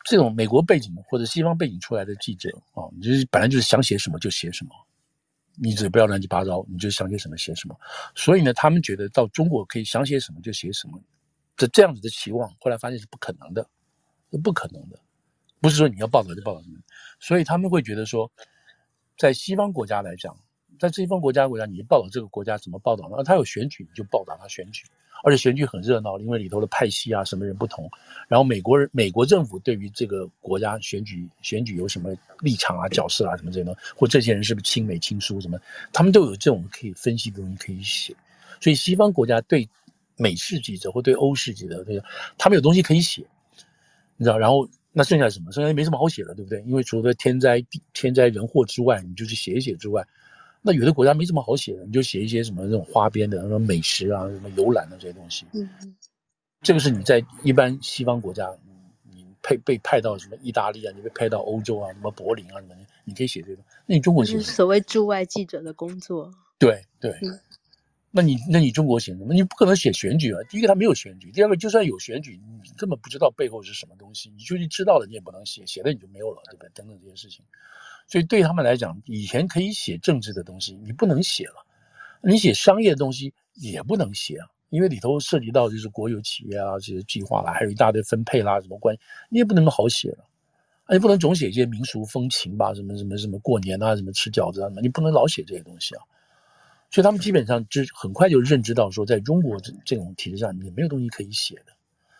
[0.04, 4.70] 这种美国背景或者西方背景出来的记者啊，就是本来就是想写什么就写什么，
[5.56, 7.78] 你只不要乱七八糟，你就想写什么写什么。
[8.14, 11.00] 所以呢，他们觉得到中国可以想写什么就写什么，
[11.56, 13.68] 这这样子的期望，后来发现是不可能的，
[14.30, 14.98] 是不可能的。
[15.60, 16.78] 不是说你要报道就报道什么，
[17.20, 18.30] 所以他们会觉得说，
[19.16, 20.36] 在西方国家来讲，
[20.88, 23.22] 在西方国家国家，你报道这个国家怎么报道呢？
[23.24, 24.84] 他有选举，你就报道他选举。
[25.22, 27.90] 而且选举很热闹，因为里头的派系啊，什么人不同。
[28.28, 35.58] 然后美国人、美国政府对于这个国家选举、选举有什么立场啊、角色啊，什么这些东西，或这些人是不是亲美亲苏什么，
[35.94, 38.14] 他们都有这种可以分析的东西可以写。
[38.60, 39.66] 所以西方国家对
[40.18, 42.04] 美式记者或对欧式记者，这个
[42.36, 43.24] 他们有东西可以写，
[44.18, 44.36] 你知道？
[44.36, 45.50] 然后那剩下什么？
[45.52, 46.60] 剩下没什么好写的，对不对？
[46.66, 50.06] 因为除了天灾、天灾人祸之外，你就去写一写之外。
[50.66, 55.44] 那有的国家没什么好写的，你就写一些什么这种花边的，什么美食啊，什么游览的这些东西。
[55.52, 55.94] 嗯嗯，
[56.62, 58.50] 这个是你在一般西方国家，
[59.12, 62.74] 你配被派到什么意大利啊，你被派到欧洲啊，什么柏林啊什么，
[63.04, 63.62] 你可以写这个。
[63.84, 64.42] 那你中国写什么？
[64.42, 66.32] 就是所谓驻外记者的工作。
[66.58, 67.10] 对对。
[67.20, 67.38] 嗯、
[68.10, 69.34] 那你那你中国写什么？
[69.34, 70.40] 你不可能写选举啊！
[70.48, 74.30] 第一个他没有选举，第二个就算有选举，你根本不知道背后是什么东西。
[74.30, 76.70] 你就是知道了，你也不能写，写了你就没有了，对不对？
[76.74, 77.44] 等等这些事情。
[78.06, 81.64] 所以对他们来讲，以前可以写政治的东西，你不能写了；
[82.22, 90.24] 你写商业的东西也不能写啊，因为里头涉及到就是国有企业啊这些计划啦，还有一大堆分配啦，什么关系，你也不能好写了。
[90.90, 96.02] 你不能总写一些民俗风情吧，什么什么什么过年啊，什么吃饺子啊，你不能老写这些东西啊。
[96.90, 101.72] 所以他们基本上就很快就认知到说，在中国这这种体制上，你没有东西可以写的。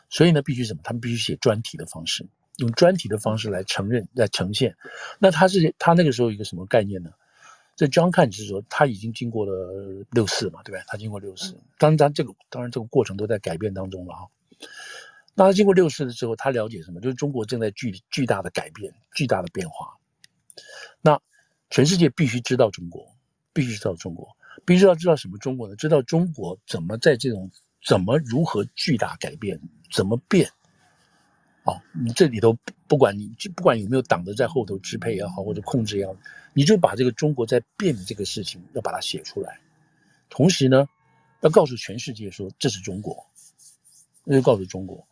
[0.09, 0.81] 所以呢，必须什么？
[0.83, 2.27] 他们必须写专题的方式。
[2.57, 4.77] 用专题的方式来承认、来呈现，
[5.19, 7.11] 那他是他那个时候一个什么概念呢？
[7.77, 10.85] 这 John 看是说他已经经过了六四嘛，对吧？
[10.87, 14.29] 他经过六四，当然这个当然这个过程都在改变当中了哈。
[15.35, 17.01] 那他经过六四的时候，他了解什么？
[17.01, 19.95] 就是中国正在巨巨大的改变、巨大的变化。
[21.03, 21.21] 那
[21.71, 23.13] 全世界必须知道中国，
[23.53, 25.75] 必须知道中国，必须要知道什么中国呢？
[25.75, 27.51] 知道中国怎么在这种
[27.85, 30.49] 怎么如何巨大改变，怎么变。
[31.65, 32.55] 哦，你这里头
[32.87, 36.15] 不管你就不管有没有党的在后头支配也好，或者控制也好，
[36.53, 39.59] 你就把这个中国在变这个事情要把它写出来，
[40.29, 40.87] 同时呢，
[41.41, 43.27] 要告诉全世界说这是中国，
[44.25, 45.07] 那就告诉中国，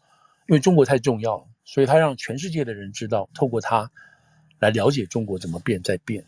[0.47, 3.91] 因为中国太重要了，所以他让全世界的人知道，透过他
[4.59, 6.23] 来了解中国怎么变在变，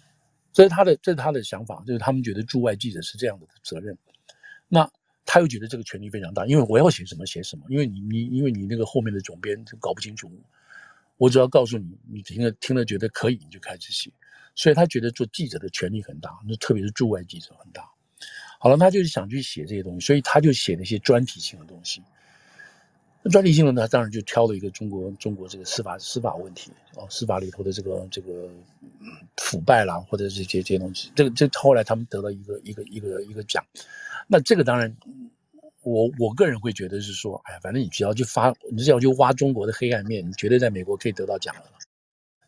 [0.55, 3.99] 这是他的这是他的想法，就是他们觉得驻外记者是这样的责任，
[4.69, 4.91] 那。
[5.25, 10.31] 他又觉得这个权力非常大，因为我要写什么写什么，因为你你因为你那个后面的总编就搞不清楚，
[11.17, 14.11] 我只要告诉你，你听了听了觉得可以，你就开始写。
[14.55, 17.91] 所以他觉得做记者的权力很大，那特别是驻外记者很大。
[18.61, 22.03] 好了，他就是想去写这些东西，所以他就写了一些专题性的东西。
[23.27, 28.51] 那专利性的呢，当然就挑了一个中国中国这个司法司法问题哦，司法里头的这个这个
[29.39, 31.11] 腐败啦，或者这些这些东西。
[31.15, 33.65] 这个这后来他们得了一个一个一个一个奖。
[34.29, 34.95] 那这个当然，
[35.83, 41.63] 我我个人会觉得是说，哎，反正你只要去发，你只要去挖中国的黑暗面，你绝对在美国可以得到奖了。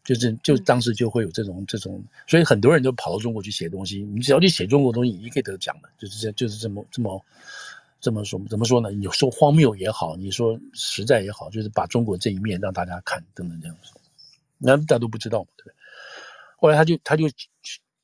[0.05, 4.05] 就是就当时就会有这种这种，所以很多人都跑到中国去写东西。
[4.05, 7.25] 你只要去写中国东西，你可以得奖的，就是这就是这么这么
[8.07, 8.93] 这么说，怎么说呢？
[8.93, 13.91] 你说荒谬也好，你说实在也好，就是把中国这一面让大家看，等等这样子。
[14.59, 15.75] 那大家都不知道嘛，对不对？
[16.59, 17.27] 后来他就他就。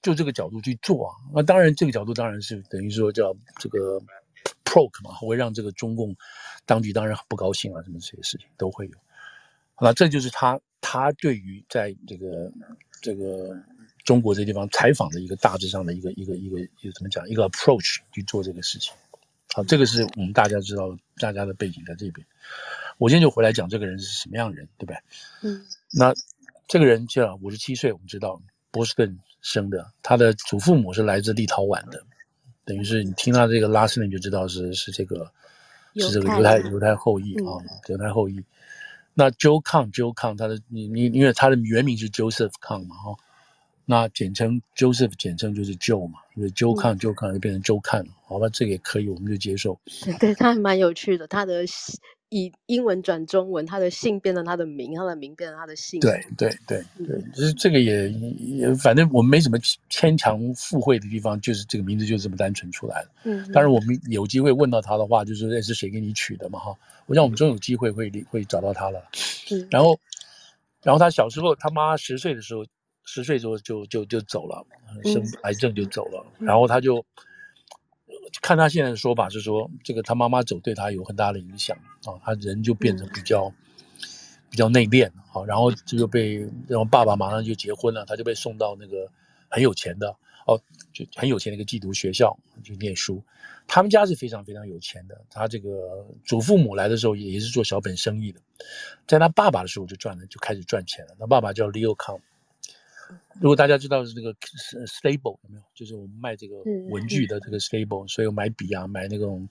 [0.03, 4.03] 就这个角度去做啊，那当然这个角度当然是等于说叫这个
[4.65, 6.13] proke 嘛，会让这个中共
[6.67, 8.93] 当局当然很不高兴啊，什么这些事情都会有。
[9.77, 12.53] 好了，这就是他他对于在这个
[13.01, 13.57] 这个
[14.03, 18.93] 中国这地方采访的一个大致上的一个一个一个一个怎么讲一个 approach 去做这个事情。
[19.55, 22.27] 好，这个是我们大家知道大家的背景在这边。
[22.99, 24.97] 我今天就回来讲这个人是什么样的人，对不对？
[25.43, 25.65] 嗯。
[25.93, 26.15] 那
[26.69, 29.19] 这个人叫五十七岁，我们知道波士顿。
[29.45, 32.01] 生的，他的祖父母是来自立陶宛的，
[32.65, 35.29] 等于是你听他这个 last name 就知道是是这个
[35.97, 38.41] 是这个犹太犹太后裔啊，犹太后裔。
[39.15, 43.17] 那 Joe Kahn Joe Kahn 他的你你因为他的原名是 Joseph Kahn 嘛哈，
[43.85, 49.79] 那简称 Joseph 简称就是 Joe 嘛，因为 Joe Kahn Joe Kahn 就变成周看了，好吧，这个也可以，我们就接受。
[50.19, 51.65] 对，他还蛮有趣的，他的。
[52.35, 56.01] 以英文转中文，他的姓变成他的名，他的名变成他的姓。
[56.01, 59.59] 对对对对，就是这个也也，反正我们没什么
[59.91, 63.09] 牵强附会的地方，就是这个名字就这么单纯出来了。
[63.25, 66.59] 嗯，当然我们有机会问到他的话，就是那，是谁给你取的嘛？
[66.59, 68.99] 哈，我想我们终有机会会会找到他了。
[69.51, 70.01] 嗯，然后
[70.83, 72.65] 然后他小时候，他妈十岁的时候，
[73.05, 74.65] 十岁时候就就就走了，
[75.05, 77.05] 生癌症就走了，嗯，然后他就。
[78.41, 83.55] 看他现在的说法是说，这个他妈妈走对他有很大的影响啊，他人就变成比较、嗯、
[84.51, 89.07] 比较内敛啊，然后就被然后爸爸马上就结婚了，他就被送到那个
[89.51, 90.09] 很有钱的
[90.47, 90.59] 哦，
[90.95, 93.23] 就很有钱的一个寄读学校去念书。
[93.67, 98.41] 他们家是非常非常有钱的，他这个祖父母来的时候也是做小本生意的，
[99.07, 101.15] 在他爸爸的时候就赚了，就开始赚钱了。
[101.19, 102.19] 他爸爸叫 Leo Kahn。
[103.41, 104.35] 如果大家知道是这个
[104.87, 105.63] Stable 有没有？
[105.75, 106.57] 就是我们卖这个
[106.91, 109.49] 文具的这个 Stable，所以我买笔啊，买那种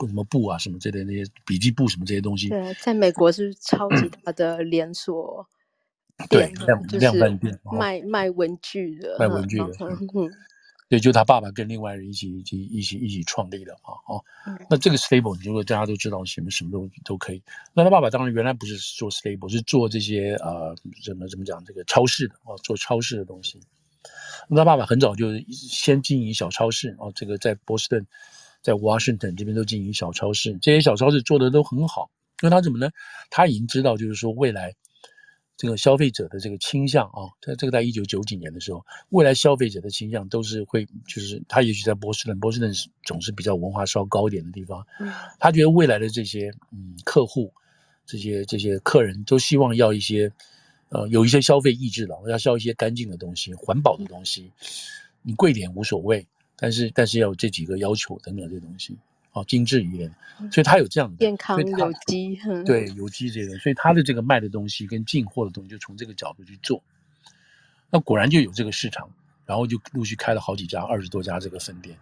[0.00, 2.48] 什么布啊什么之类那些笔记簿什么这些东西。
[2.48, 5.46] 对，在美国是超级大的连锁。
[6.28, 9.70] 对，量量贩店卖卖文具的，卖文具的。
[9.80, 10.30] 嗯，
[10.88, 13.92] 对，就他爸爸跟另外人一起一起一起一起创立的嘛。
[14.06, 14.24] 哦，
[14.70, 17.42] 那这个 stable，如果大家都知道什么什么都都可以。
[17.74, 20.74] 那他爸爸当然原来不是做 stable，是做这些呃
[21.04, 23.60] 怎么怎么讲这个超市的哦，做超市的东西。
[24.48, 28.06] 那他爸爸很早就先经营小超市哦，这个在波士顿、
[28.62, 32.10] 在 Washington 这边都经营小超市，这些小超市做的都很好。
[32.40, 32.90] 那他怎么呢？
[33.28, 34.74] 他已经知道，就是说未来。
[35.58, 47.52] 这个消费者的这个倾向啊，在这个在一九九几年的时候，未来消费者的倾向都是会，就是他也许在波士顿，波士顿总是比较文化稍高一点的地方，嗯，他觉得未来的这些嗯客户，
[48.06, 50.32] 这些这些客人都希望要一些，
[50.90, 54.52] 呃，有一些消费意志了，要需要一些干净的东西、环保的东西，
[55.22, 56.24] 你贵点无所谓，
[56.56, 58.96] 但是但是要有这几个要求等等这些东西。
[59.38, 60.12] 哦，精致一点，
[60.50, 66.82] 所以他有这样的健康有机，对有机这个，所以他的这个卖的东西跟进货的东西就从这个角度去做，
[67.90, 69.08] 那果然就有这个市场，
[69.46, 71.96] 然后就陆续开了好几家，二十多家这个分店。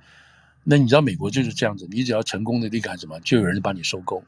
[0.64, 4.22] 那你知道美国就是这样子，你只要成功的，你干什么，就有人把你收购，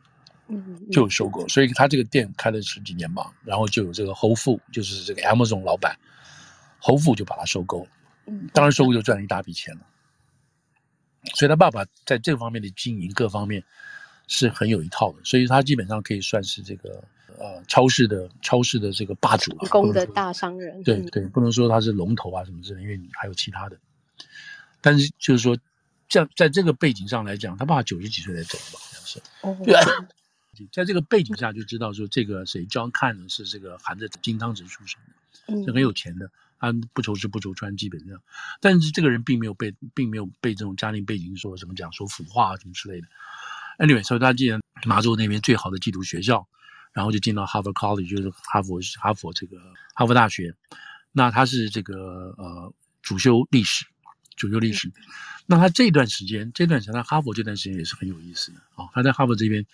[0.47, 5.99] 嗯，就有收购，所以他这个店开了十几年嘛，然后就有这个 Whole Foods，就是这个 Amazon 老板
[6.83, 7.90] ，Whole Foods 就把它收购了，
[8.53, 9.81] 当然收购就赚了一大笔钱了。
[11.35, 13.62] 所以他爸爸在这方面的经营各方面
[14.27, 17.03] 是很有一套的，所以他基本上可以算是这个
[17.38, 20.83] 呃超市的超市的这个霸主了，成功的大商人。
[20.83, 23.77] 对对，不能说他是龙头啊什么之类，因为你还有其他的。
[24.81, 25.57] 但是就是说，
[26.09, 29.21] 在在这个背景上来讲，他爸爸九十几岁才走的吧，好像是。
[29.43, 29.57] 哦。
[29.64, 29.75] 对。
[30.73, 35.01] 在这个背景下就知道说，这个谁 John Kahn 是这个含着金汤匙出生
[35.47, 36.29] 的，是很有钱的。
[36.59, 38.21] 他不愁吃不愁穿，基本上，
[38.61, 43.07] 但是这个人并没有被，并没有被这种家庭背景说什么讲说腐化啊什么之类的。
[43.79, 46.49] Anyway，所以他进了麻州那边最好的寄读学校，
[46.92, 49.57] 然后就进到 Harvard College，就是哈佛哈佛这个
[49.94, 50.55] 哈佛大学。
[51.12, 53.87] 那他是这个呃主修历史，
[54.37, 54.90] 主修历史。
[55.47, 58.88] 那他这段时间，这段时间他哈佛这段时间也是很有意思的啊、哦。
[58.92, 59.64] 他在哈佛这边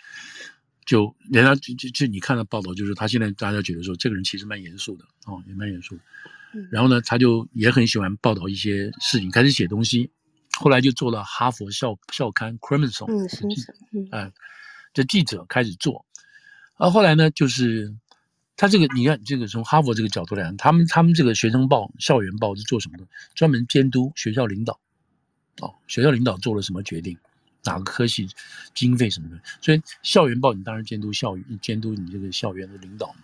[0.84, 6.02] 就人家就就就你看到报道，就是他现在大家觉得说这个人其实蛮严肃的哦，也蛮严肃的。
[6.70, 10.10] 然后呢，他就也很喜欢报道一些事情，开始写东西。
[10.60, 13.28] 后来就做了哈佛校校刊《Crimson》，嗯，
[13.92, 14.32] 嗯，哎，
[14.92, 16.06] 这记者开始做。
[16.76, 17.92] 而后后来呢，就是
[18.56, 23.06] 他这个，你看这个从哈佛这个角度来讲，他们他们这个学生报、校园报是做什么的？
[23.34, 24.78] 专门监督学校领导。
[25.60, 27.18] 哦，学校领导做了什么决定？
[27.64, 28.28] 哪个科系
[28.74, 29.40] 经费什么的？
[29.60, 33.20] 所以校园报你当然监督校园，监督你这个校园的领导嘛。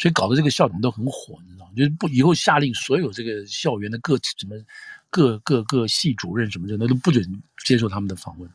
[0.00, 1.72] 所以搞得这个校长都很火，你知道吗？
[1.76, 4.56] 就是不以后下令所有这个校园的各什么
[5.10, 7.22] 各各各系主任什么的，那都不准
[7.66, 8.50] 接受他们的访问。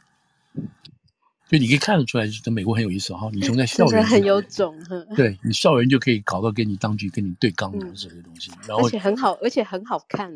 [1.47, 3.29] 就你可以看得出来，在美国很有意思哈。
[3.31, 4.75] 你从在校园很有种，
[5.15, 10.33] 对你校园就可以搞到跟你当局跟你对刚的这些东西，然后而且很好，而且很好看。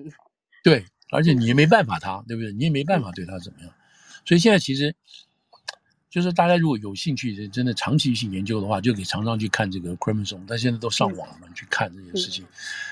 [0.63, 2.53] 对，而且你也没办法他，对不对？
[2.53, 3.71] 你也没办法对他怎么样。
[4.25, 4.95] 所以现在其实。
[6.09, 10.39] 就是大家如果有兴趣，真的长期性研究的话，就可以常常去看这个 Crimson。
[10.47, 12.43] 但现在都上网了嘛，去看这些事情，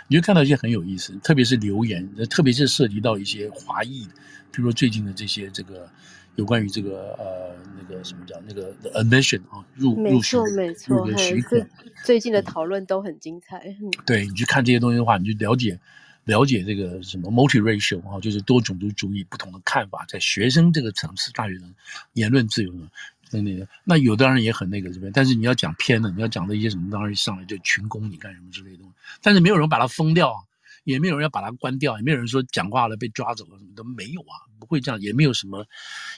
[0.07, 4.05] 你就看到一些很有意思，特别是留言，特别是涉及到一些华裔，
[4.51, 5.89] 比如说最近的这些这个
[6.35, 11.67] 有关于这个呃那个什么叫那个 admission 啊入入学没错入学许可，
[12.05, 13.75] 最近的讨论都很精彩。
[14.05, 15.79] 对，你去看这些东西的话，你就了解
[16.27, 21.73] 了解这个什么 multiracial 啊，就是多种族主义不同的看法，在学生这个层次，大学生
[22.13, 22.87] 言论自由呢。
[23.29, 28.93] 那那个，那有的人也很那个这边，但是你要讲偏的，你要讲的一些什么，当然一上来就群攻你干什么之类的东西。
[29.21, 30.39] 但是没有人把它封掉啊，
[30.87, 35.67] 也没有人要把它关掉，也没有人说讲话了被抓走了什么都没有啊，不会这样，也没有什么，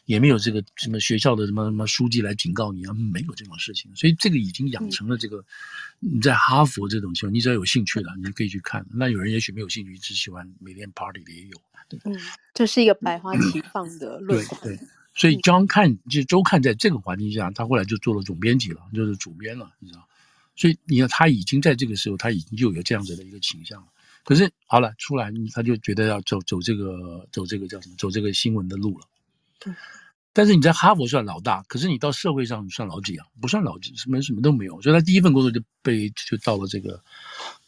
[0.06, 3.90] 也没有这个什么学校的什么什么书记来警告你啊，没有这种事情。
[3.96, 5.44] 所以这个已经养成了这个，
[6.00, 8.86] 你在哈佛这种情况，你只要有兴趣了，你就可以去看。
[8.94, 11.62] 那有人也许没有兴趣，只喜欢每天 party 的也有。
[11.90, 12.16] 对，嗯，
[12.54, 14.60] 这是一个百花齐放的论坛。
[14.62, 14.76] 对。
[14.76, 20.08] 对所以，John Kahn 就周刊在这个环境下，他后来就做了总编辑了，就是主编了，你知道。
[20.56, 23.88] 所以，你看他已经在这个时候，他已经就有这样子的一个倾向了。
[24.30, 27.96] 可是，好了，出来他就觉得要走走这个走这个叫什么？
[27.98, 29.06] 走这个新闻的路了。
[29.60, 29.74] 对
[30.34, 33.26] 但是你在哈佛算老大，可是你到社会上算老几啊？
[33.42, 34.80] 不算老几，什么什么都没有。
[34.84, 37.02] 所以他第一份工作就被就到了这个，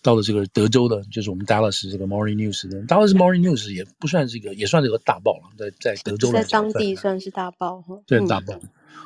[0.03, 2.80] 到了这个德州的，就是我们 Dallas 这个 Morning News 的。
[2.84, 7.99] Dallas Morning News 也不算是一个，也算是个大报了，在在德州在当地算是大报哈。
[8.05, 8.53] 对，大报。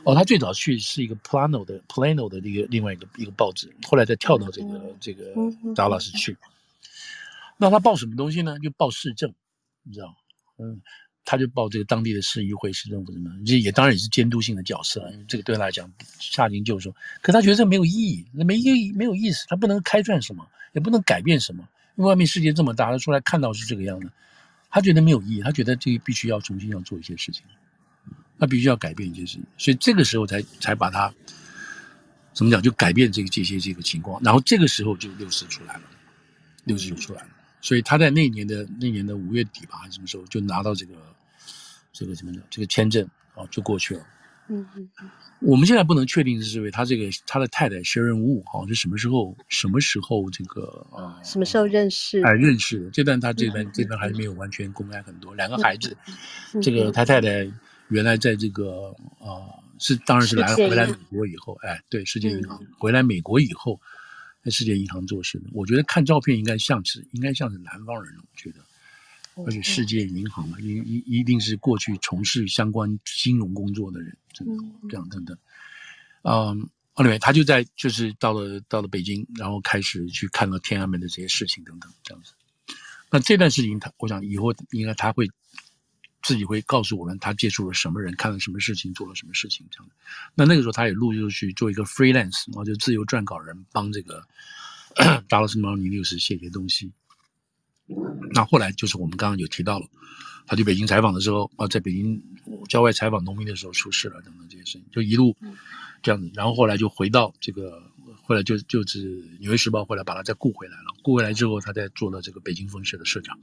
[0.04, 5.34] 哦，他最早去是一个 Plano 的 Plano 的一个另外一个一个报纸，后来再跳到这个、嗯、这个
[5.74, 6.36] Dallas 去。
[7.58, 8.60] 那他报什么东西呢？
[8.60, 9.34] 就报市政，
[9.84, 10.16] 你知道？
[10.58, 10.82] 嗯。
[11.28, 24.12] 他就报这个当地的市议会、市政府什么，这也当然也是监督性的角色，因为这个对他来讲下令就是说，可他觉得这没有意义，那没意义，没有意思，他不能开创什么，也不能改变什么，因为外面世界这么大，他出来看到是这个样子，
[24.70, 27.44] 他觉得没有意义，他觉得这个必须要重新要做一些事情，
[28.38, 31.12] 他必须要改变一些事情，所以这个时候才才把他
[32.34, 35.82] 怎么讲，就改变这个这些这个情况，然后这个时候就六四出来了，
[36.66, 37.30] 六四就出来了，
[37.66, 40.94] 所以他在那年的那年的五月底吧，还是什么时候就拿到这个。
[41.98, 44.06] 这个什么的，这个签证啊，就过去了。
[44.50, 45.10] 嗯嗯嗯。
[45.40, 51.24] 我们现在不能确定是因为他这个他的太太 Sharon Wu 好像是什么时候什么时候这个啊？
[51.24, 52.22] 什么时候认识？
[52.24, 52.90] 哎，认识的。
[52.92, 55.34] 这段他这段这段还是没有完全公开很多。
[55.36, 55.96] 两个孩子，
[56.62, 57.50] 这个他太太
[57.88, 59.48] 原来在这个啊，
[59.80, 63.80] 是当然是来回来美国以后，哎，对，世界银行回来美国以后，
[64.46, 65.50] 在世界银行做事的。
[65.52, 68.60] 我觉得看照片应该像是应该像是南方人，我觉得。
[69.46, 74.18] 而且世界银行嘛，一一一定是过去从事相关金融工作的人，
[74.88, 75.38] 这样等等。
[76.22, 82.32] 嗯，后来他就在就是到了到了北京，然后开始去看到天安门的这些事情等等这样子。
[83.12, 85.30] 那这段事情，他我想以后应该他会
[86.26, 89.94] 自己会告诉我们，他接触了什么人，看了什么事情，做了什么事情这样的。
[90.34, 94.26] 那那个时候他也陆续去做一个 freelance，然后就自由撰稿人，帮这个
[95.30, 96.92] Dallas Morning News 写些东西。
[98.32, 99.88] 那后来就是我们刚刚有提到了，
[100.48, 102.20] 他去北京采访的时候啊，在北京
[102.68, 105.36] 郊外采访农民的时候出事了等等这些事情，就一路
[106.02, 107.84] 这样子，然后后来就回到这个，
[108.24, 113.38] 后来就就是《纽约时报》后来把他再雇回来了，雇回来之后，他再做了这个北京分社的社长，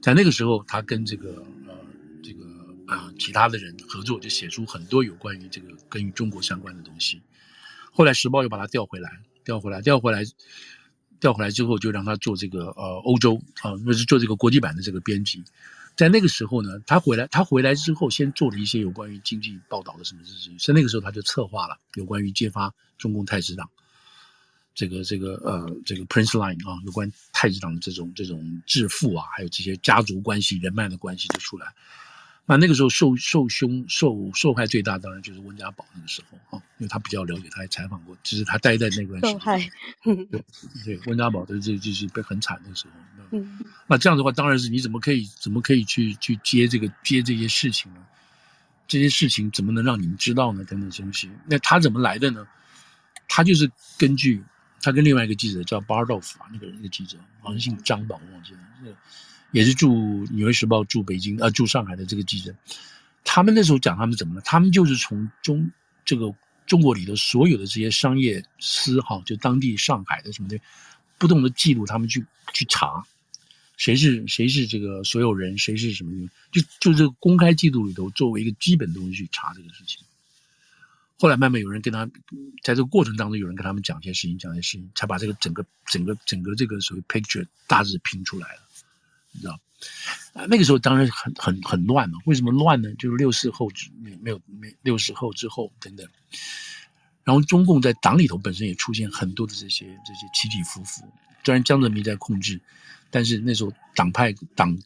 [0.00, 1.44] 在那个时候，他跟这个
[2.88, 7.22] 啊、其他的人合作，就写出很多有关于这个跟中国相关的东西。
[7.92, 10.24] 后来《时报》又把他调回来，调回来，调回来。
[11.20, 15.42] 调回来之后，就让他做这个呃欧洲啊，那是做这个国际版的这个编辑。
[15.96, 20.56] 在那个时候呢，他回来，他回来之后，先做了一些有关于经济报道的什么事情。
[20.60, 23.68] 所以那个时候，他就策划了有关于揭发中共太子党
[24.76, 31.66] 这个这个呃这个 Prince Line 啊，有关太子党的这种这种致富啊，还有这些家族关系、人脉的关系就出来。
[32.48, 39.32] 那那个时候受受凶受受害最大，当然就是温家宝那个时候啊，因为他比较了解，他还采访过，只是他待在那段时间。
[39.32, 39.70] 受害，
[40.02, 40.44] 对
[40.82, 42.92] 对，温家宝的这就是被很惨的时候。
[43.32, 48.00] 嗯，那这样的话，当然是你怎么可以怎么可以去去接这个接这些事情呢？
[48.86, 50.64] 这些事情怎么能让你们知道呢？
[50.64, 52.48] 等等东西，那他怎么来的呢？
[53.28, 54.42] 他就是根据
[54.80, 58.60] 他跟另外一个记者叫巴尔道夫啊，那个人一个记者好像姓张吧，我忘记了。
[59.50, 62.54] 也是驻《纽约时报》驻北京啊驻上海的这个记者，
[63.24, 64.42] 他们那时候讲他们怎么了？
[64.42, 65.70] 他们就是从中
[66.04, 66.30] 这个
[66.66, 70.60] 中国里头所有的这些商业司哈，就当地上海的什么的，
[71.16, 72.22] 不同的记录，他们去
[72.52, 73.02] 去查，
[73.78, 80.04] 谁是谁是这个所有人，谁是什么，就就这个公开记录里头作为一个基本东西去查这个事情。
[81.20, 82.06] 后来慢慢有人跟他，
[82.62, 88.60] 在这个过程当中，有人跟他们讲一些事情，讲一些事情，才把这个整个整个整个这个所谓 picture 大致拼出来了。
[89.32, 89.60] 你知道，
[90.32, 92.18] 啊，那个时候当然很很很乱嘛。
[92.24, 92.94] 为什么乱呢？
[92.94, 93.68] 就是六四后
[94.00, 96.06] 没没有没六四后之后等等，
[97.24, 101.02] 然后中共在党里头本身也出现很多的这些这些起起伏伏。
[101.44, 102.60] 虽然江泽民在控制，
[103.10, 104.78] 但是那时候党派党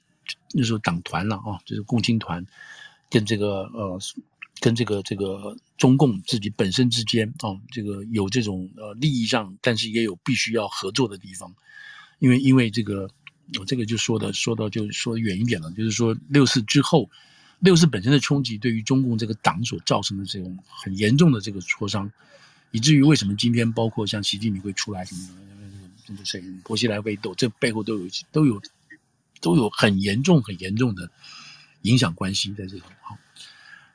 [0.52, 2.46] 那时候党团了啊，就是共青团
[3.10, 3.98] 跟这个呃
[4.60, 11.54] 跟这个这个中共自己本身之间啊，这个有这种呃利益上，但是也有必须要合作的地方，
[12.18, 13.10] 因为因为这个。
[13.58, 17.10] 我这个就说的说到就说远一点了，就是说六四之后，
[17.58, 22.10] 六四本身的冲击对于中共这个党所造成的这种很严重的这个挫伤，
[22.70, 25.28] 以至于为什么今天包括像习近平会出来什么
[26.06, 28.62] 的，这谁薄熙来被斗，这背后都有都有
[29.42, 31.10] 都有很严重很严重的
[31.82, 32.82] 影响关系在这里。
[33.02, 33.18] 好，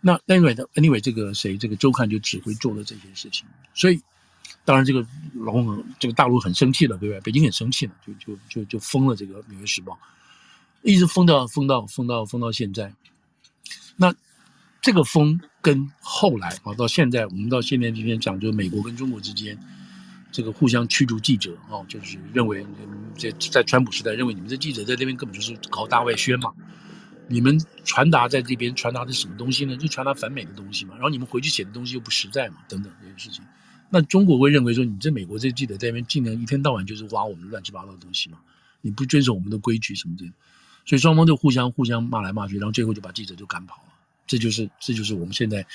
[0.01, 4.01] 那 Anyway，Anyway，这个谁这个周刊就只会做了这些事情，所以。
[4.63, 7.21] 当然，这个老公，这个大陆很生气了，对不对？
[7.21, 9.93] 北京很生气了，就就就就封了这个《纽约时报》，
[10.81, 12.93] 一直封到封到封到封到现在。
[13.95, 14.13] 那
[14.81, 19.57] 这个封跟后来啊，到现在我们到现在今天讲，就是美国跟中国之间
[20.33, 22.65] 这个互相驱逐记者啊，就是认为
[23.17, 26.53] 在在川普时代认为你们这记者在那边根本就是搞大外宣嘛，
[27.29, 29.75] 你们传达在这边传达的什么东西呢？
[29.77, 30.93] 就传达反美的东西嘛。
[30.95, 33.43] 然后你们回去写的东西又不实在嘛，等等这些事情。
[33.89, 38.39] 那中国会认为说，你这美国这记者在那边尽量一天到晚就是挖我们乱七八糟的东西嘛，
[38.81, 40.25] 你不遵守我们的规矩什么的，
[40.85, 43.93] 所以双方就互相互相骂来骂去，然后最后就把记者就赶跑了。
[44.25, 45.65] 这就是这就是我们现在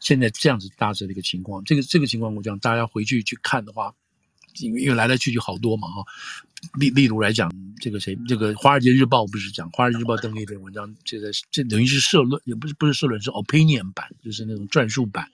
[0.00, 1.64] 现在这样子大致的一个情况。
[1.64, 3.94] 这个这个情况我讲，大家回去去看的话，
[4.60, 6.04] 因为因为来来去去好多嘛哈。
[6.78, 15.30] 例例如来讲，这个谁，这个《华尔街日报》不是讲，《华尔街日报》登了一篇文章，这个这等于是社论，也不是不是社论，是 opinion 版，就是那种转述版。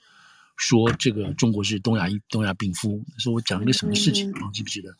[0.56, 4.40] 说这个中国是东亚一东亚病夫，说我讲一个什么事情啊？
[4.42, 4.94] 嗯、记不记得？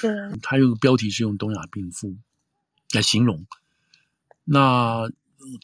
[0.00, 2.14] 对，他用标题是用东亚病夫
[2.92, 3.44] 来形容。
[4.44, 5.10] 那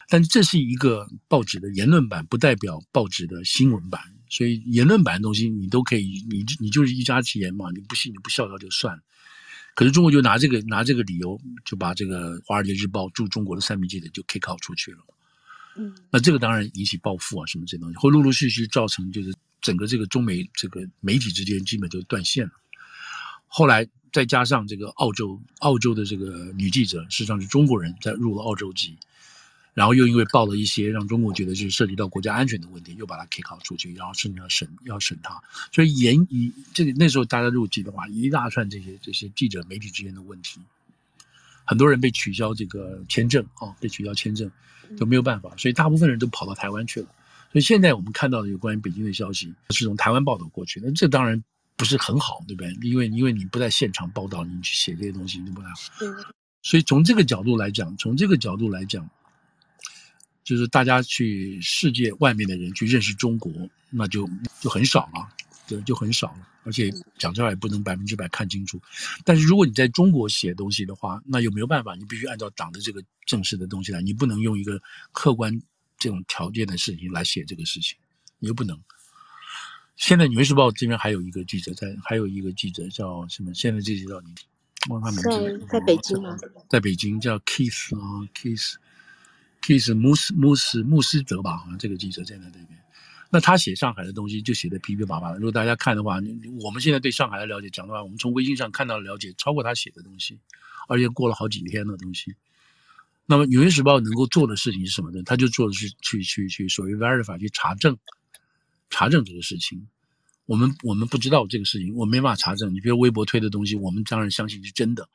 [0.09, 4.01] 但这是一个报纸的言论版，不代表报纸的新闻版。
[4.29, 9.03] 所以言论版的东西你都可以，你你就是一家之言嘛，你不信你不笑笑就算了。
[9.75, 14.97] 可是中国就拿这个拿这个理由，就把这个《华尔街日报》驻中国的三名记者就 kick out 出去了。
[15.77, 22.51] 嗯，那这个当然引起报复啊，什么这些东西，会陆陆续续造成就是整个这个中美这个媒体之间基本就断线了。
[23.47, 28.97] 后来再加上这个澳洲澳洲的这个女记者，实际上是中国人，在入了澳洲籍，
[29.73, 35.41] 然后又因为报了一些让中国觉得是涉及到国家安全的问题，又把他 kick out 出去，然后甚至要审要审他。
[35.71, 40.59] 所以严以这个那时候大家入籍的话，一大串这些这些记者媒体之间的问题。
[41.65, 44.49] 很多人被取消这个签证啊，被取消签证
[44.97, 47.07] 都没有办法，所以大部分人都跑到台湾去了。
[47.51, 51.43] 所以现在我们看到的有关于北京的消息是从台湾报道过去那，这当然
[51.77, 52.75] 不是很好，对不对？
[52.81, 55.75] 因为因为你不在现场报道，你去写这些东西就不太好。
[56.61, 59.07] 所以从这个角度来讲，从这个角度来讲，
[60.49, 63.53] 就是大家去世界外面的人去认识中国，
[63.91, 64.27] 那就
[64.59, 65.29] 就很少了。
[65.67, 68.81] 对，就很少了，而且讲出来也不能百分之百看清楚。
[69.23, 74.81] 但是如果你在中国写东西的话，那又没有办法，你必须按照党的这个正式的东西来，你不能用一个
[75.11, 75.61] 客观
[75.99, 77.95] 这种条件的事情来写这个事情，
[78.39, 78.75] 你又不能。
[79.97, 83.53] 现在《纽约时报》这边还有一个记者在，还有一个记者叫什么？
[83.53, 84.33] 现在这记者叫你
[84.89, 86.35] 忘他名字，在北京吗？
[86.67, 88.25] 在北京叫 Kiss 啊
[89.61, 92.79] ，Keith，Keith 穆斯穆斯穆斯德吧，好像这个记者站在那这边。
[93.31, 95.35] 那他写上海的东西就写得噼噼啪啪的。
[95.37, 96.19] 如果大家看的话，
[96.61, 100.39] 我们现在对上海的了解讲的话，我们从微信上看到的了解超过他写的东西，
[100.87, 102.33] 而且过了好几天的东西。
[103.27, 105.21] 那么《纽约时报》能够做的事情是什么呢？
[105.23, 107.95] 他就做的是去去去所谓 verify 去查证，
[108.89, 109.87] 查证这个事情。
[110.47, 112.73] 我们我们不知道这个事情，我没办法查证。
[112.73, 115.07] 你比如微博推的东西，我们当然相信是真的。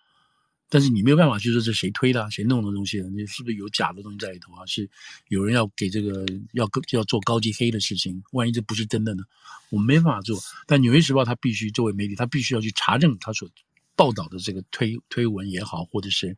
[0.74, 3.00] 但是你没有办法去说这谁推的，谁弄的东西？
[3.00, 4.66] 你是不是有假的东西在里头啊？
[4.66, 4.90] 是
[5.28, 8.20] 有人要给这个要要做高级黑的事情？
[8.32, 9.22] 万一这不是真的呢？
[9.70, 10.36] 我们没办法做。
[10.66, 13.48] 但《纽约时报》它必须作为媒体，它必须要去查证它所
[13.94, 16.36] 报道的这个推推文也好，或者是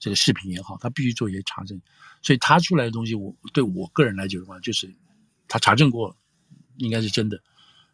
[0.00, 1.80] 这个视频也好，它必须做一些查证。
[2.20, 4.92] 所以它出来的东西，我对我个人来讲的话，就是
[5.46, 6.16] 他查证过，
[6.78, 7.40] 应该是真的。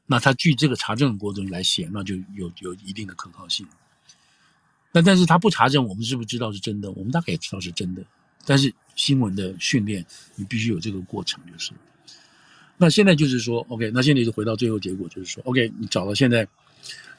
[0.06, 3.66] 那他据这个查证过程来写，那就有有一定的可靠性。
[4.96, 6.88] 那但是他不查证，我们是不是知道是真的？
[6.92, 8.02] 我们大概也知道是真的。
[8.46, 11.72] 但是新闻的训练，你必须有这个过程，就是。
[12.76, 16.46] 那现在就是说，OK，那现在就回到最后结果，就是说，OK，你找到现在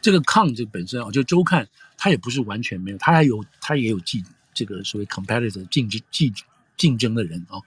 [0.02, 1.68] 这个抗这本身啊，就周刊，
[1.98, 4.24] 它也不是完全没有，它还有它也有竞
[4.54, 6.34] 这个所谓 competitor 竞争竞
[6.78, 7.60] 竞争的人啊。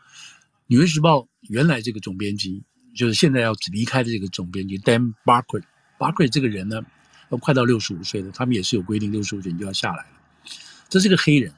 [0.68, 2.62] 纽约时报原来这个总编辑，
[2.94, 6.80] 就是现在要离开的这个总编辑 Dan Barker，Barker 这个人呢。
[7.29, 10.16] 都快到六十五岁了，他们也是有规定，六十五岁你就要下来了。
[10.89, 11.53] 这是个黑人，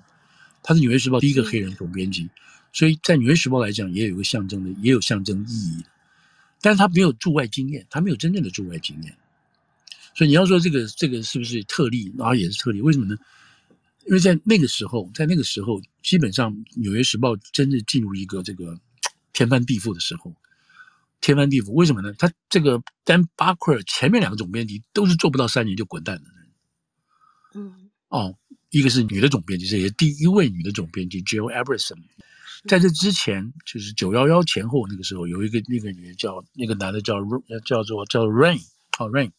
[0.63, 2.29] 他是《纽约时报》第一个黑人总编辑，
[2.73, 5.85] 所以在《纽约时报》来讲也有一个象征的，也有象征意义。
[6.61, 9.17] 但是他没有驻外经验，他没有真正的驻外经验。
[10.15, 12.13] 所以你要说这个这个是不是特例？
[12.19, 13.17] 然后也是特例，为什么呢？
[14.07, 18.79] 因为在那个时候，在那个时候，基本上《纽约时报》真正进入一个这个
[19.33, 20.35] 天翻地覆的时候。
[21.21, 22.13] 天翻地覆，为什么呢？
[22.19, 26.51] 他这个 Dan Barker 前面两个总编辑都是做不到三年就滚蛋的人。
[27.55, 28.35] 嗯，哦，
[28.71, 31.99] 一个是女的总编辑，这也是第一位女的总编辑 Jill Abramson。
[32.69, 37.17] 在这之前，就是九幺幺前后那个时候，有一个那个女的叫那个男的叫
[37.65, 38.63] 叫做叫 Rain，
[38.99, 39.31] 哦 Rain，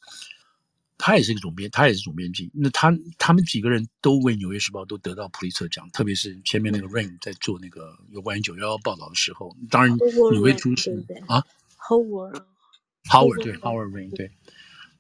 [0.98, 2.50] 他也是一个总编，他也是总编辑。
[2.54, 9.96] 那他他们几个人都为《纽约时报》都得到普利策奖，特别是前面那个 Rain 在做那个有关于九幺幺报道的时候，当然
[10.32, 11.44] 纽约出身啊。
[11.92, 14.32] Howard，Howard 对 Howard Rain 对，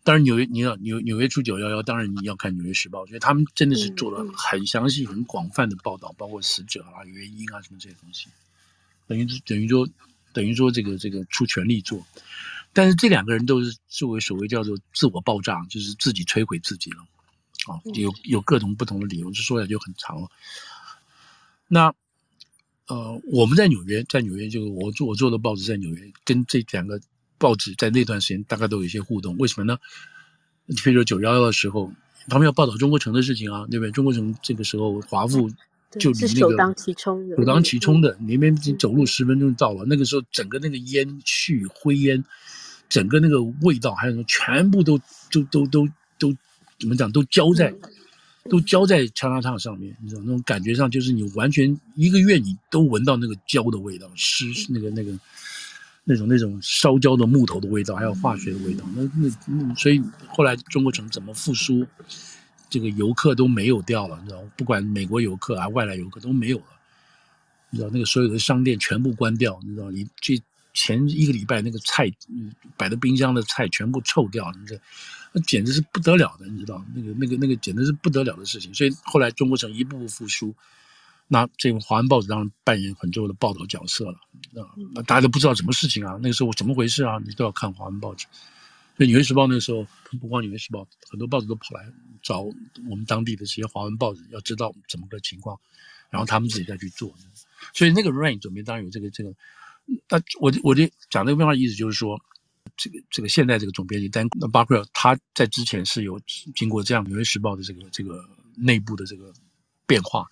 [0.03, 8.27] 当然纽约你要纽纽约出九幺幺，当然你要看纽约时报，我觉得他们真的是做了很详细、很广泛的报道，包括死者啊、原因啊什么这些东西，
[9.07, 9.87] 等于等于说
[10.33, 12.05] 等于说这个这个出全力做，
[12.73, 16.99] 但是这两个人都是作为所谓叫做自我爆炸，就是自己摧毁自己了，
[17.71, 20.27] 啊，有有各种不同的理由，就说来就很长了。
[21.67, 21.93] 那
[22.91, 26.99] 呃，我们在纽约，在纽约就是我做我做的报纸在纽约，跟这两个
[27.37, 29.37] 报纸在那段时间大概都有一些互动。
[29.37, 29.77] 为什么呢？
[30.83, 31.89] 比如说九幺幺的时候，
[32.27, 33.91] 他们要报道中国城的事情啊，对不对？
[33.91, 35.49] 中国城这个时候华富
[35.91, 39.85] 就离那个首当其冲的，首当其冲的，那边走路十分钟到了。
[39.87, 42.21] 那个时候，整个那个烟气、灰烟，
[42.89, 44.99] 整个那个味道，还有什么，全部都
[45.31, 45.87] 都都都
[46.19, 46.35] 都
[46.77, 47.09] 怎么讲？
[47.09, 47.73] 都浇在。
[48.49, 55.11] 都浇在枪拉烫上面，你知道那种感觉上，就是你完全一个月你都闻到那个焦的味道，湿那个那个
[56.03, 58.83] 那种那种烧焦的木头的味道，还有化学的味道。
[58.95, 61.85] 那那那，所以后来中国城怎么复苏，
[62.69, 66.65] 这个游客都没有掉了，你知道，不管美国游客啊，外来游客都没有了，
[67.69, 70.41] 你知道那个所有的商店全部关掉，你知道，你这
[70.73, 72.11] 前一个礼拜那个菜，
[72.75, 74.81] 摆在冰箱的菜全部臭掉，你知道。
[75.33, 78.73] 那简直是不得了的，你知道，那个、那个、那个简直是不得了的事情。
[78.73, 80.53] 所以后来中国城一步步复苏，
[81.29, 84.19] 那这个华文报纸当然扮演很重要的报道角色了。
[84.93, 87.17] 那大家都不知道什么事情啊，那个时候怎么回事啊？
[87.25, 88.27] 你都要看华文报纸。
[88.97, 89.87] 所以《纽约时报》那个时候，
[90.19, 91.85] 不光《纽约时报》，很多报纸都跑来
[92.21, 95.57] 找我们当地的这些华文报纸，要知道怎么个情况，
[96.09, 97.15] 然后他们自己再去做。
[97.73, 99.33] 所以那个 rain 准备当然有这个这个。
[100.09, 102.21] 那我我就讲这个变化意思就是说。
[102.77, 106.19] 这个这个现在这个总编辑丹那巴克尔他在之前是有
[106.55, 108.23] 经过这样《纽约时报》的这个这个
[108.55, 109.33] 内部的这个
[109.85, 110.27] 变化，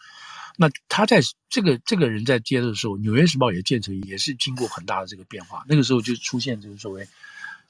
[0.58, 5.64] 那他在这个这个人在接的时候，《纽约时报》也建成也是经过很大的这个变化。
[5.68, 7.08] 那个时候就出现这个所谓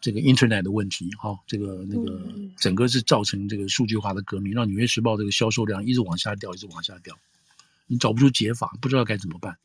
[0.02, 2.22] 这个 Internet 的问题，哈，这个那个
[2.58, 7.18] 整个是造成这个数据化的革命，让《纽约时报》这个销售量一直往下掉，一直往下掉，
[7.88, 9.58] 你找不出解法，不知道该怎么办。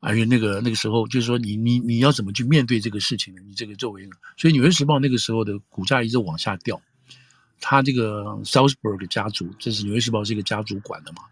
[0.00, 3.40] 而且那个那个时候，就是说你你你要怎么去面对这个事情呢？
[3.46, 6.80] 你这个作为，所以《纽约时报》那个时候的股价一直往下掉。
[7.60, 11.22] 他这个 Salzburg 家族，这是《纽约时报》是一个家族管的嘛？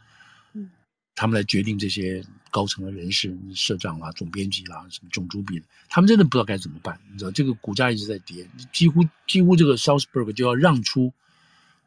[0.55, 0.71] 嗯，
[1.15, 6.99] 他们来决定这些高层的人事、社长啦、总编辑啦、什么总主笔，他们真的不知道该怎么办。
[7.13, 11.13] 你知道这个股价一直在跌，几乎几乎这个 Salzburg 就要让出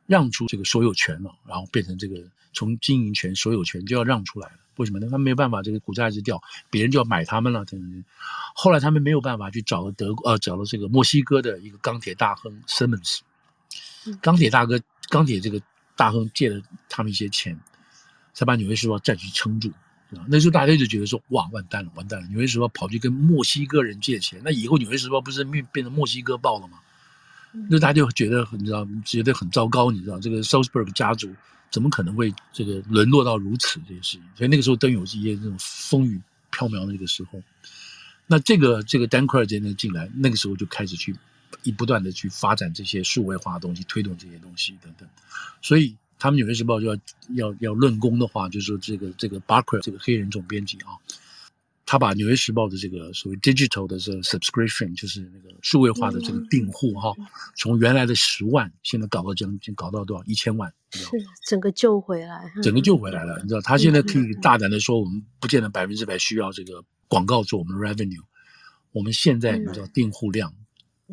[0.05, 2.23] 让出这个所有权了，然后变成这个
[2.53, 4.59] 从经营权、所有权就要让出来了。
[4.77, 5.07] 为什么呢？
[5.11, 7.65] 他没有办法，这个股价一直掉，别人就要买他们了。
[7.65, 8.03] 等等。
[8.55, 13.19] 后来他们没有办法去找了德国，呃，找了这个墨西哥的一个钢铁大亨 Simmons，
[14.21, 15.61] 钢铁大哥，钢铁这个
[15.95, 17.59] 大亨借了他们一些钱，
[18.33, 19.71] 才把《纽约时报》暂时撑住。
[20.27, 22.27] 那时候大家就觉得说，哇，完蛋了，完蛋了！
[22.29, 26.79] 《纽约时报》跑去跟墨西哥人借钱，那以后《纽约时报》不是变变成墨西哥报了吗？
[27.69, 31.35] 那大家就觉得，你知道，觉得很糟糕，你知道，这个 Sulzberg 家族。
[31.69, 34.21] 怎么可能会这个沦落到如此这些事情？
[34.35, 37.41] 所以那个时候，登有一些这种风雨飘渺的那个时候，
[38.25, 41.15] 那这个这个 Dan Quayle 进来，那个时候就开始去
[41.63, 45.07] 一不断的去发展这些数位化的东西，推动这些东西等等。
[45.61, 46.97] 所以他们《纽约时报》就要
[47.35, 50.97] 要要论功的话，就是说这个这个 Barker 这个黑人总编辑啊。
[51.89, 57.13] 他把《纽约时报》的这个所谓 digital 的这个 subscription，就是那个数位化的这个订户哈，
[57.55, 60.21] 从原来的十万，现在搞到将近搞到多少？
[60.25, 61.07] 一千万，是
[61.47, 63.39] 整个救回来，整个救回来了。
[63.41, 68.21] 你知道，他现在可以大胆的说，我们不见得百分之百需要这个广告做我们的 revenue，
[68.91, 70.53] 我们现在你知道订户量，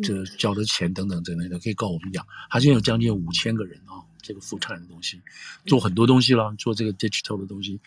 [0.03, 5.23] 这交的钱等等等等的，可以告我们讲，他现在有将近五千个人啊，这个 full time 的东西，
[5.67, 7.81] 做很多东西了，做这个 digital 的东西。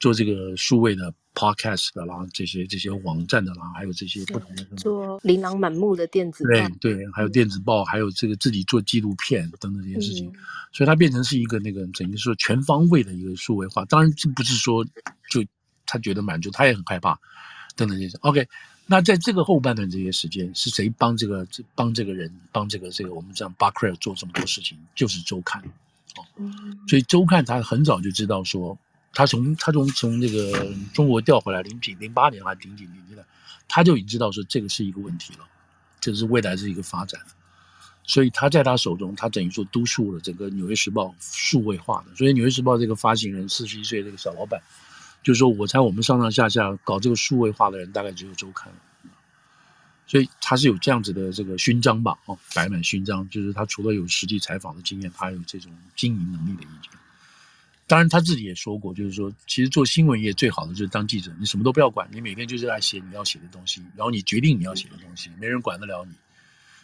[0.00, 10.34] 做这个数位的 podcast 的啦，这些这些网站的啦，还有这些不同的做琳琅满目的电子报，对对，还有电子报，嗯、还有这个自己做纪录片等等这些事情，嗯、
[10.72, 13.84] 所以它变成是一个那个等于说全方位的一个数位化。
[13.86, 14.84] 当然，这不是说
[15.30, 15.44] 就
[15.86, 17.18] 他觉得满足，他也很害怕
[17.74, 18.16] 等等这些。
[18.20, 18.46] OK，
[18.86, 24.76] 那在这个后半段这些时间，是谁帮这个这帮这个人帮这个这个我们这样 b u c k e r 做这么多事情？
[24.94, 25.62] 就是周刊
[26.16, 28.78] 哦，嗯、所以周刊他很早就知道说。
[29.14, 33.24] 他从他从从那个中国调回来，零几零八年还是零几年的，
[33.68, 35.46] 他就已经知道说这个是一个问题了，
[36.00, 37.20] 这是未来是一个发展，
[38.02, 42.14] 所以他在他手中，他等于说督促了整个《纽约时报》数位化的。
[42.16, 44.60] 所以《纽约时报》这个发行人四十一岁这个小老板，
[45.22, 48.72] 就是说我猜我们上上下下搞这个数位化的人大概只有周刊，
[50.06, 52.18] 所以他是有这样子的这个勋章吧？
[52.26, 56.90] 哦，摆满勋章，就是他除了有实际采访的经验，他还有这种经营能力的意见。
[57.86, 66.14] 当然，他自己也说过，就是说，其实做新闻业最好的就是当记者，你什么都不要管，你每天就是来写你要写的东西，然后你决定你要写的东西，没人管得了你。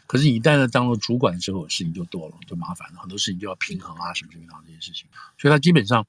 [0.07, 5.07] 可是你一旦呢当了主管之后，事情就多了，就麻烦了，很多事情就要平衡啊，什么什么样这些事情。
[5.39, 6.07] 所以他基本上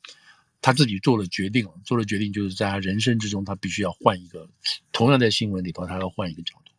[0.62, 4.50] 他自己做了决定了，做了决定就是在他人生之中，他必须要换一个，
[4.92, 6.72] 同样在新闻里头，他要换一个角度。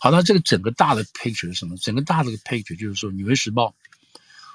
[0.00, 1.76] 好，那这个整个大的 picture 是什么？
[1.76, 3.68] 整个大的 picture 就是说，《纽约时报》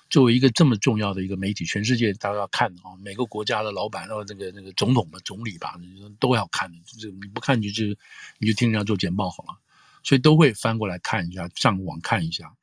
[0.10, 5.80] 作为一个这么重要的一个媒体，全世界大家要看的啊，每个国家的老板，然后这个那个总统吧、总理吧，
[6.20, 6.78] 都要看的。
[6.86, 7.86] 就是你不看，你就
[8.39, 9.60] 你就听人家做简报好了。
[10.01, 12.53] 所以都会翻过来看一下，上网看一下。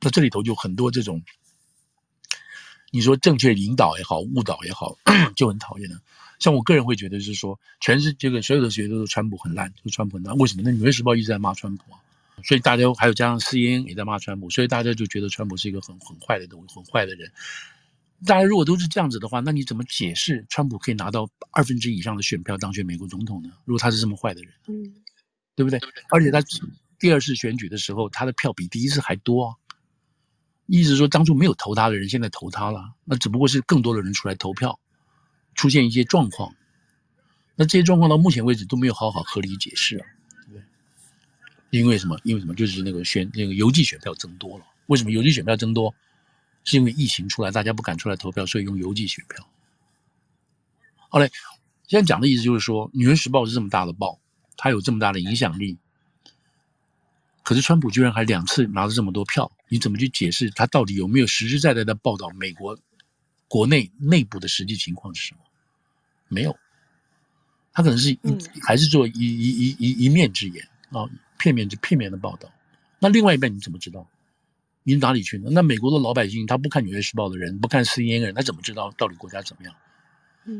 [0.00, 1.22] 那这里头就很多这种，
[2.90, 4.96] 你说正确引导也好，误导也好，
[5.36, 6.00] 就很讨厌的。
[6.38, 10.34] 像我个人会觉得是说，全是这个所有的学都是川普很烂，就川普很烂。
[10.38, 10.62] 为什么？
[10.64, 12.00] 那《纽约时报》一直在骂川普啊，
[12.44, 17.30] 所以大家还有加上 CNN 也在骂川普，所以大家就觉得川普是一个很很坏的东西，很坏的人。
[18.26, 23.50] 大家如果都是这样子的话，那你怎么解释川普可以拿到二分之以上的选票当选美国总统呢？
[23.64, 24.94] 如果他是这么坏的人，嗯。
[25.56, 25.78] 对不对？
[26.08, 26.40] 而且他
[26.98, 29.54] 第二次选举的时候，他的票比第一次还多啊。
[30.64, 32.94] 意思说，当初没有投他的人，现在投他了。
[33.04, 34.80] 那只不过是更多的人出来投票，
[35.54, 36.54] 出现一些状况。
[37.56, 40.06] 那这些状况到目前为止都没有好好合理解释啊？
[41.70, 42.18] 因为什么？
[42.24, 42.54] 因为什么？
[42.54, 44.64] 就是那个选那个邮寄选票增多了。
[44.86, 45.94] 为什么邮寄选票增多？
[46.64, 49.48] 是因为疫情出来，大家不敢出来投票，所以用邮寄选票。
[51.08, 51.30] 好嘞，
[51.86, 54.20] 现在讲的意思就是说，《纽约时报》是这么大的报。
[54.62, 55.78] 它有这么大的影响力，
[57.42, 62.78] 可是川普居然还两次拿了这么多票，你怎么去解释他到底有没有实实在在的报道美国
[63.48, 65.40] 国内内部的实际情况是什么？
[66.28, 66.54] 没有，
[67.72, 68.18] 他可能是一
[68.62, 71.08] 还是做一一一一一面之言啊，
[71.40, 72.52] 片面就片面的报道。
[72.98, 74.06] 那另外一半你怎么知道？
[74.82, 75.50] 你哪里去呢？
[75.52, 79.74] 那美国的老百姓他不看《纽约时报》的人，不看 CNN 的人，他怎么知道到底国家怎么样？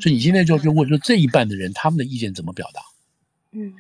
[0.01, 2.83] 所以你现在就就问说这一半的人他们的意见怎么表达？
[3.53, 3.73] 嗯，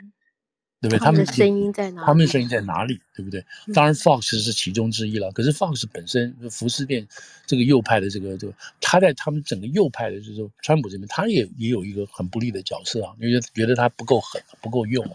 [0.80, 0.98] 对不对？
[0.98, 2.06] 他们的声音在哪里？
[2.06, 2.98] 他们的声音在哪里？
[3.14, 3.44] 对不对？
[3.74, 5.30] 当然，Fox 是其中之一了。
[5.32, 7.06] 可是 Fox 本身，福斯电
[7.46, 15.12] 这个右派的这个，这个他在他们整个右派的，就是川普这边，他也也有一个很不利的角色啊，因为觉得他不够狠，不够用啊。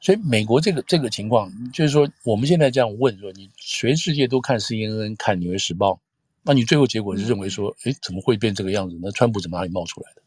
[0.00, 6.00] 所以美国这个这个情况，就是说我们现在这样问说，你全世界都看 CNN，看纽约时报，
[6.42, 8.98] 那你最后结果是认为说，哎，怎么会变这个样子？
[9.02, 10.22] 那川普怎么哪里冒出来的？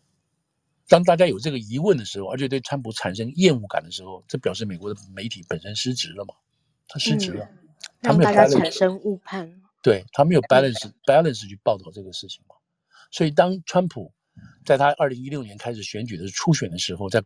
[0.88, 6.34] 当大家有这个疑问的时候，而且对川普产生厌恶感的时候，这表示美国的媒体本身失职了嘛？
[6.90, 7.58] 他失职了，嗯、
[8.02, 9.62] 他没有家产生误判。
[9.82, 12.56] 对，他没有 balance balance 去报道这个事情嘛？
[13.10, 14.12] 所以当川普
[14.64, 17.22] 在他二零一六年开始选举的初选的时候，在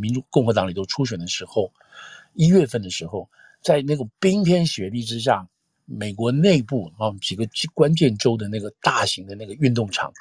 [0.00, 1.72] 民主共和党里头初选的时候，
[2.34, 3.28] 一月份的时候，
[3.62, 5.48] 在那个冰天雪地之下，
[5.86, 10.12] 美国内部啊几个关键州的那个大型的那个运动场。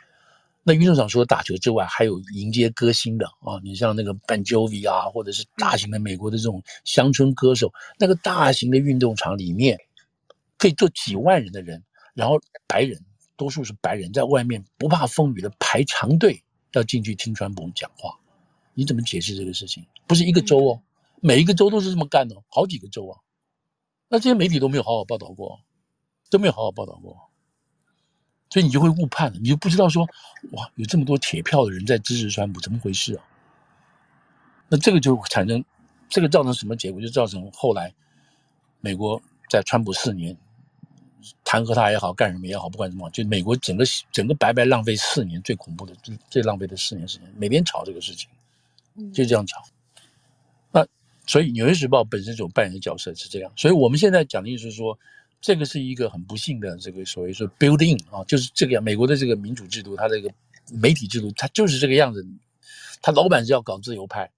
[0.66, 9.78] 那运动场除了打球之外，还有迎接歌星的啊，你像那个 Bon Jovi 啊，或者是大型的美国的这种乡村歌手，那个大型的运动场里面
[10.57, 11.84] 可以坐几万人的人，
[12.14, 12.97] 然后白人，
[13.36, 16.41] 多数是白人，在外面不怕风雨的排长队
[16.74, 18.18] 要进去听川普讲话，
[18.74, 19.86] 你怎么解释这个事情？
[20.08, 20.82] 不是一个州哦，
[21.22, 23.20] 每一个州都是这么干的，好几个州啊，
[24.10, 25.60] 那这些媒体都没有好好报道过，
[26.30, 27.30] 都没有好好报道过。
[28.50, 30.08] 所以你就会误判了，你就不知道说，
[30.52, 33.26] 哇，有这么多铁票的人在支持川普，怎么回事啊？
[34.70, 35.64] 那这个就产生，
[36.08, 37.02] 这个造成什么结果？
[37.02, 37.94] 就造成后来
[38.80, 39.20] 美国
[39.50, 40.38] 在川普四年
[41.44, 48.30] 弹劾他也好，干什么也好，不管什么，就美国整个整个白白浪费四年，最恐怖的、最最浪费的四年时间，每天吵这个事情，
[49.14, 49.64] 就这样吵。
[50.72, 50.86] 那
[51.26, 54.98] 所以《纽约时报》本身所扮演的角色是这样，所以我们现在讲的意思是说。
[55.46, 58.82] 这个是一个很不幸的这个所谓说 building 啊，就是这个样。
[58.82, 60.34] 美国的这个民主制度，它这个
[60.72, 62.26] 媒体制度，它就是这个样子。
[63.02, 64.32] 他老板是要搞自由派，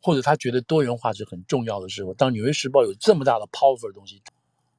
[0.00, 4.22] 或者他觉得多元化是很重要的时候，当《纽约时报》有这么大的 power 的东西，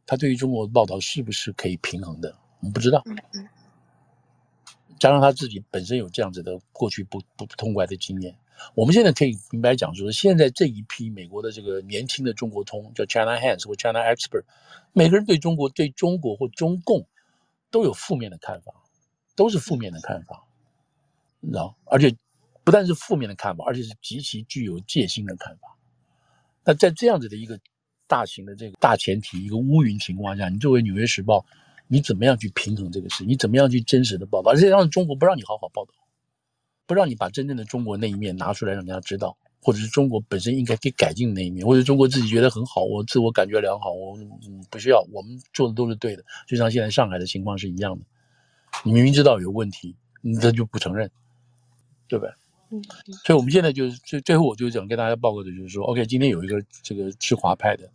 [0.08, 2.36] 他对于中国的报道是不是可以平衡的？
[2.62, 3.03] 我们不知道。
[4.97, 8.36] 加上他自己本身有这样子的过去不不痛快的经验。
[8.74, 14.45] 我们现在可以明白讲说，现在这一批美国的这个年轻的中国通，叫 China Hands 或 China Expert，
[14.93, 17.05] 每个人对中国、对中国或中共
[17.70, 18.74] 都有负面的看法，
[19.36, 20.43] 都是负面的看法，
[21.41, 21.78] 你知道？
[21.86, 22.16] 而且
[22.64, 25.78] 不但是负面的看法，而且是极其具有戒心的看法。
[26.64, 27.60] 那在这样子的一个
[28.08, 31.39] 大型的这个大前提、一个乌云情况下，你作为《纽约时报》，
[31.88, 33.24] 你怎么样去平衡这个事？
[33.26, 34.51] 你怎么样去真实的报道？
[34.51, 35.91] 而且让中国不让你好好报道。
[36.86, 44.18] 不让你把真正的中国那一面拿出来让大家知道，或者是中国本身应该给改进的那一面，或者中国自己觉得很好，我自我感觉良好，我
[44.70, 48.05] 不需要，我们做的都是对的，就像现在上海的情况是一样的。
[48.86, 51.12] 你明明知道有问题，你这就不承认，
[52.08, 52.34] 对不对？
[52.72, 52.82] 嗯。
[53.26, 57.89] 所以我们现在就是最最后，我就想跟大家报告的就是说，OK，今天有一个这个吃华派的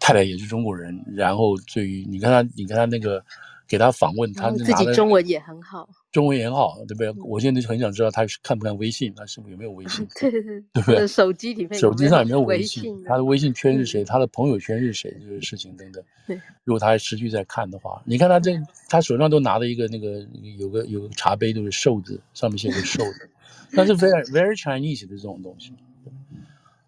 [0.00, 3.24] 太太也是中国人，然后对于你看他，你看他那个。
[3.72, 7.08] 给他访问，他自己中文也很好，中文也很好，对不对？
[7.08, 10.06] 嗯、我现在就很想知道他是看不看微信，他是不是有没有微信？
[10.20, 11.06] 对对对，对不对？
[11.06, 12.82] 手机里面手机上有没有微信？
[12.82, 14.04] 微信他的微信圈是谁？
[14.04, 15.10] 他的朋友圈是谁？
[15.22, 16.04] 这个事情等等。
[16.28, 18.60] 对，如果他还持续在看的话，你看他这，
[18.90, 20.18] 他手上都拿了一个那个
[20.58, 23.30] 有个有个茶杯，都是寿字，上面写个寿字，
[23.70, 25.72] 那是 very very Chinese 的这种东西。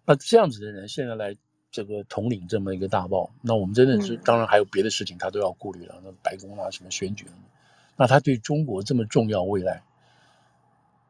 [0.05, 1.35] 那这样子的人现在来。
[1.75, 6.01] 这个统领这么一个大报，那我们真的是，当然还有别的事情，他都要顾虑了。
[6.05, 7.25] 那白宫啊，什么选举，
[7.97, 9.83] 那他对中国这么重要未来，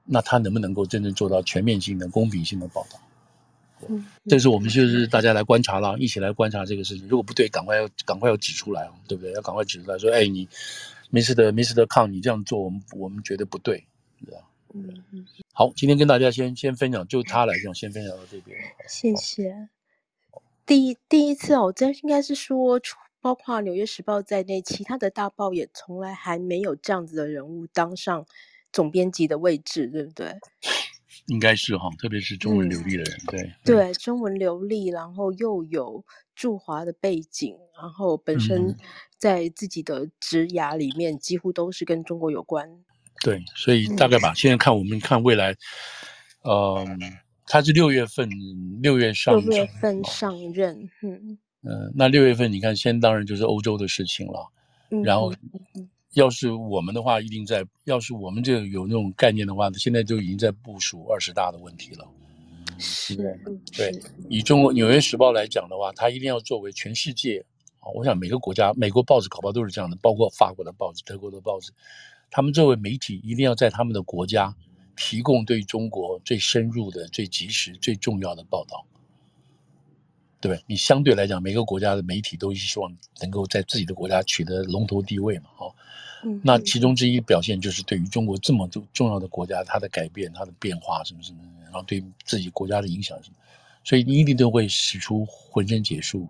[0.05, 2.99] 那他能不能够真正做到全面性的、公平性的报道？
[3.87, 7.07] 嗯，这是我们就是大家来观察了，一起来观察这个事情。
[7.07, 9.31] 如果不对，赶快要赶快要指出来，对不对？
[9.33, 10.47] 要赶快指出来说，哎，你
[11.11, 11.51] ，Mr.
[11.51, 11.85] Mr.
[11.85, 13.85] Kang，你这样做，我们我们觉得不对，
[14.25, 14.41] 对吧？
[14.73, 15.27] 嗯嗯。
[15.53, 18.57] 好，今天跟大家先先分享，就他来讲，先分享到这边。
[18.89, 19.69] 谢谢。
[20.65, 22.79] 第一第一次哦，这应该是说，
[23.21, 28.25] 包括《纽约时报》在内，其他的大报也从来还没有这样子的人物当上
[28.71, 30.35] 总编辑的位置，对不对？
[31.27, 36.03] 应该是哈，特别是中文流利的人，嗯、对对，中文流利，然后又有
[36.35, 38.75] 驻华的背景，然后本身
[39.17, 42.83] 在自己的职涯里面几乎都是跟中国有关。
[43.23, 45.53] 对，所以大概吧，嗯、现在看我们看未来，
[46.43, 46.85] 嗯、呃。
[47.47, 48.29] 他是六月份，
[48.81, 51.37] 六月上六月份上任，嗯。
[51.67, 54.51] 嗯，那六月份你看，先当然就是欧洲的事情了，
[54.91, 55.33] 嗯、然后，
[56.13, 62.07] 要是我们的话，一定在，要是我们这有那种概念的话，现在就已经在部署二十大的问题了，
[62.77, 63.35] 是，对，
[63.75, 67.43] 对，以中国《纽约时报》来讲的话，它一定要作为全世界
[67.79, 71.71] 啊，我想每个国家，美国报纸搞不好都是这样的，包括法国的报纸、德国的报纸，
[72.29, 74.55] 他们作为媒体，一定要在他们的国家。
[74.95, 78.85] 提供对中国最深入的、最及时、最重要的报道，
[80.39, 80.63] 对不对？
[80.67, 85.75] 你相对来讲，每个国家的媒体都希望能够在自己的国家取得龙头地位嘛，好。
[86.23, 86.39] 嗯。
[86.43, 93.35] 那其中之一表现就是对于中国这么重重要的国家，它的改变、它的变化什么什么，然后对自己国家的影响什么，
[93.83, 96.27] 所以你一定都会使出浑身解数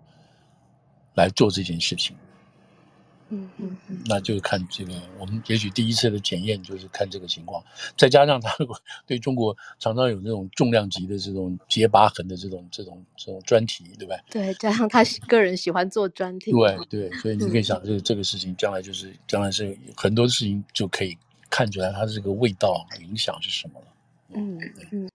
[1.14, 2.16] 来做这件事情。
[3.28, 7.60] 嗯嗯嗯，那就看这个，我们也许第一次的检验就是看这个情况，
[7.96, 14.54] 再加上他如果对中国常常有那种重量级的这种结疤痕的这种这种这种专题，对吧对？
[14.54, 21.18] 加上他个人喜欢做专题，对对，所以你可以想，这个这个事情将来就是将来是很多事情就可以
[21.50, 23.86] 看出来他的这个味道影响是什么了。
[24.34, 24.60] 嗯
[24.92, 25.10] 嗯，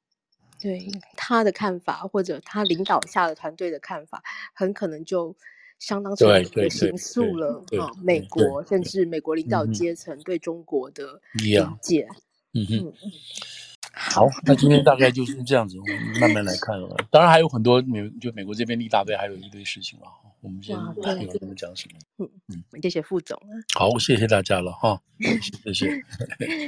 [0.59, 0.86] 对
[1.16, 4.22] 他的看法或者他领导下的团队的看法，
[4.53, 5.34] 很可能就。
[5.82, 12.07] 相当程度的形塑了啊，美国甚至美国领导阶层对中国的理解。
[12.53, 12.93] 嗯哼，
[13.91, 16.95] 好，那今天大概就是这样子，我们慢慢来看了。
[17.09, 20.05] 当然还有很多美，就美国这边立大队还有一堆事情了。
[20.41, 21.99] 我们先听听他们讲什么。
[22.19, 23.39] 嗯嗯，谢谢副总。
[23.73, 25.01] 好，谢谢大家了哈，
[25.63, 26.03] 谢谢，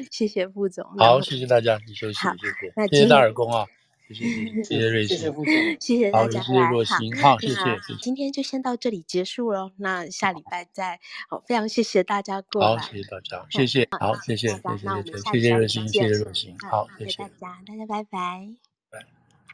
[0.10, 0.84] 谢谢 副总。
[0.98, 2.48] 好，谢谢大家，你休息，谢
[2.88, 3.68] 谢，谢谢大耳公啊。
[4.10, 7.56] 谢谢谢谢瑞鑫，谢谢大家，谢谢若星，好，谢谢。
[8.02, 11.00] 今天就先到这里结束了，那下礼拜再。
[11.30, 18.73] 好，非常谢谢大家过来，好，谢谢大家，谢谢，好，谢谢，谢谢，谢谢瑞鑫，谢谢若星，好，谢谢大家，大家拜拜。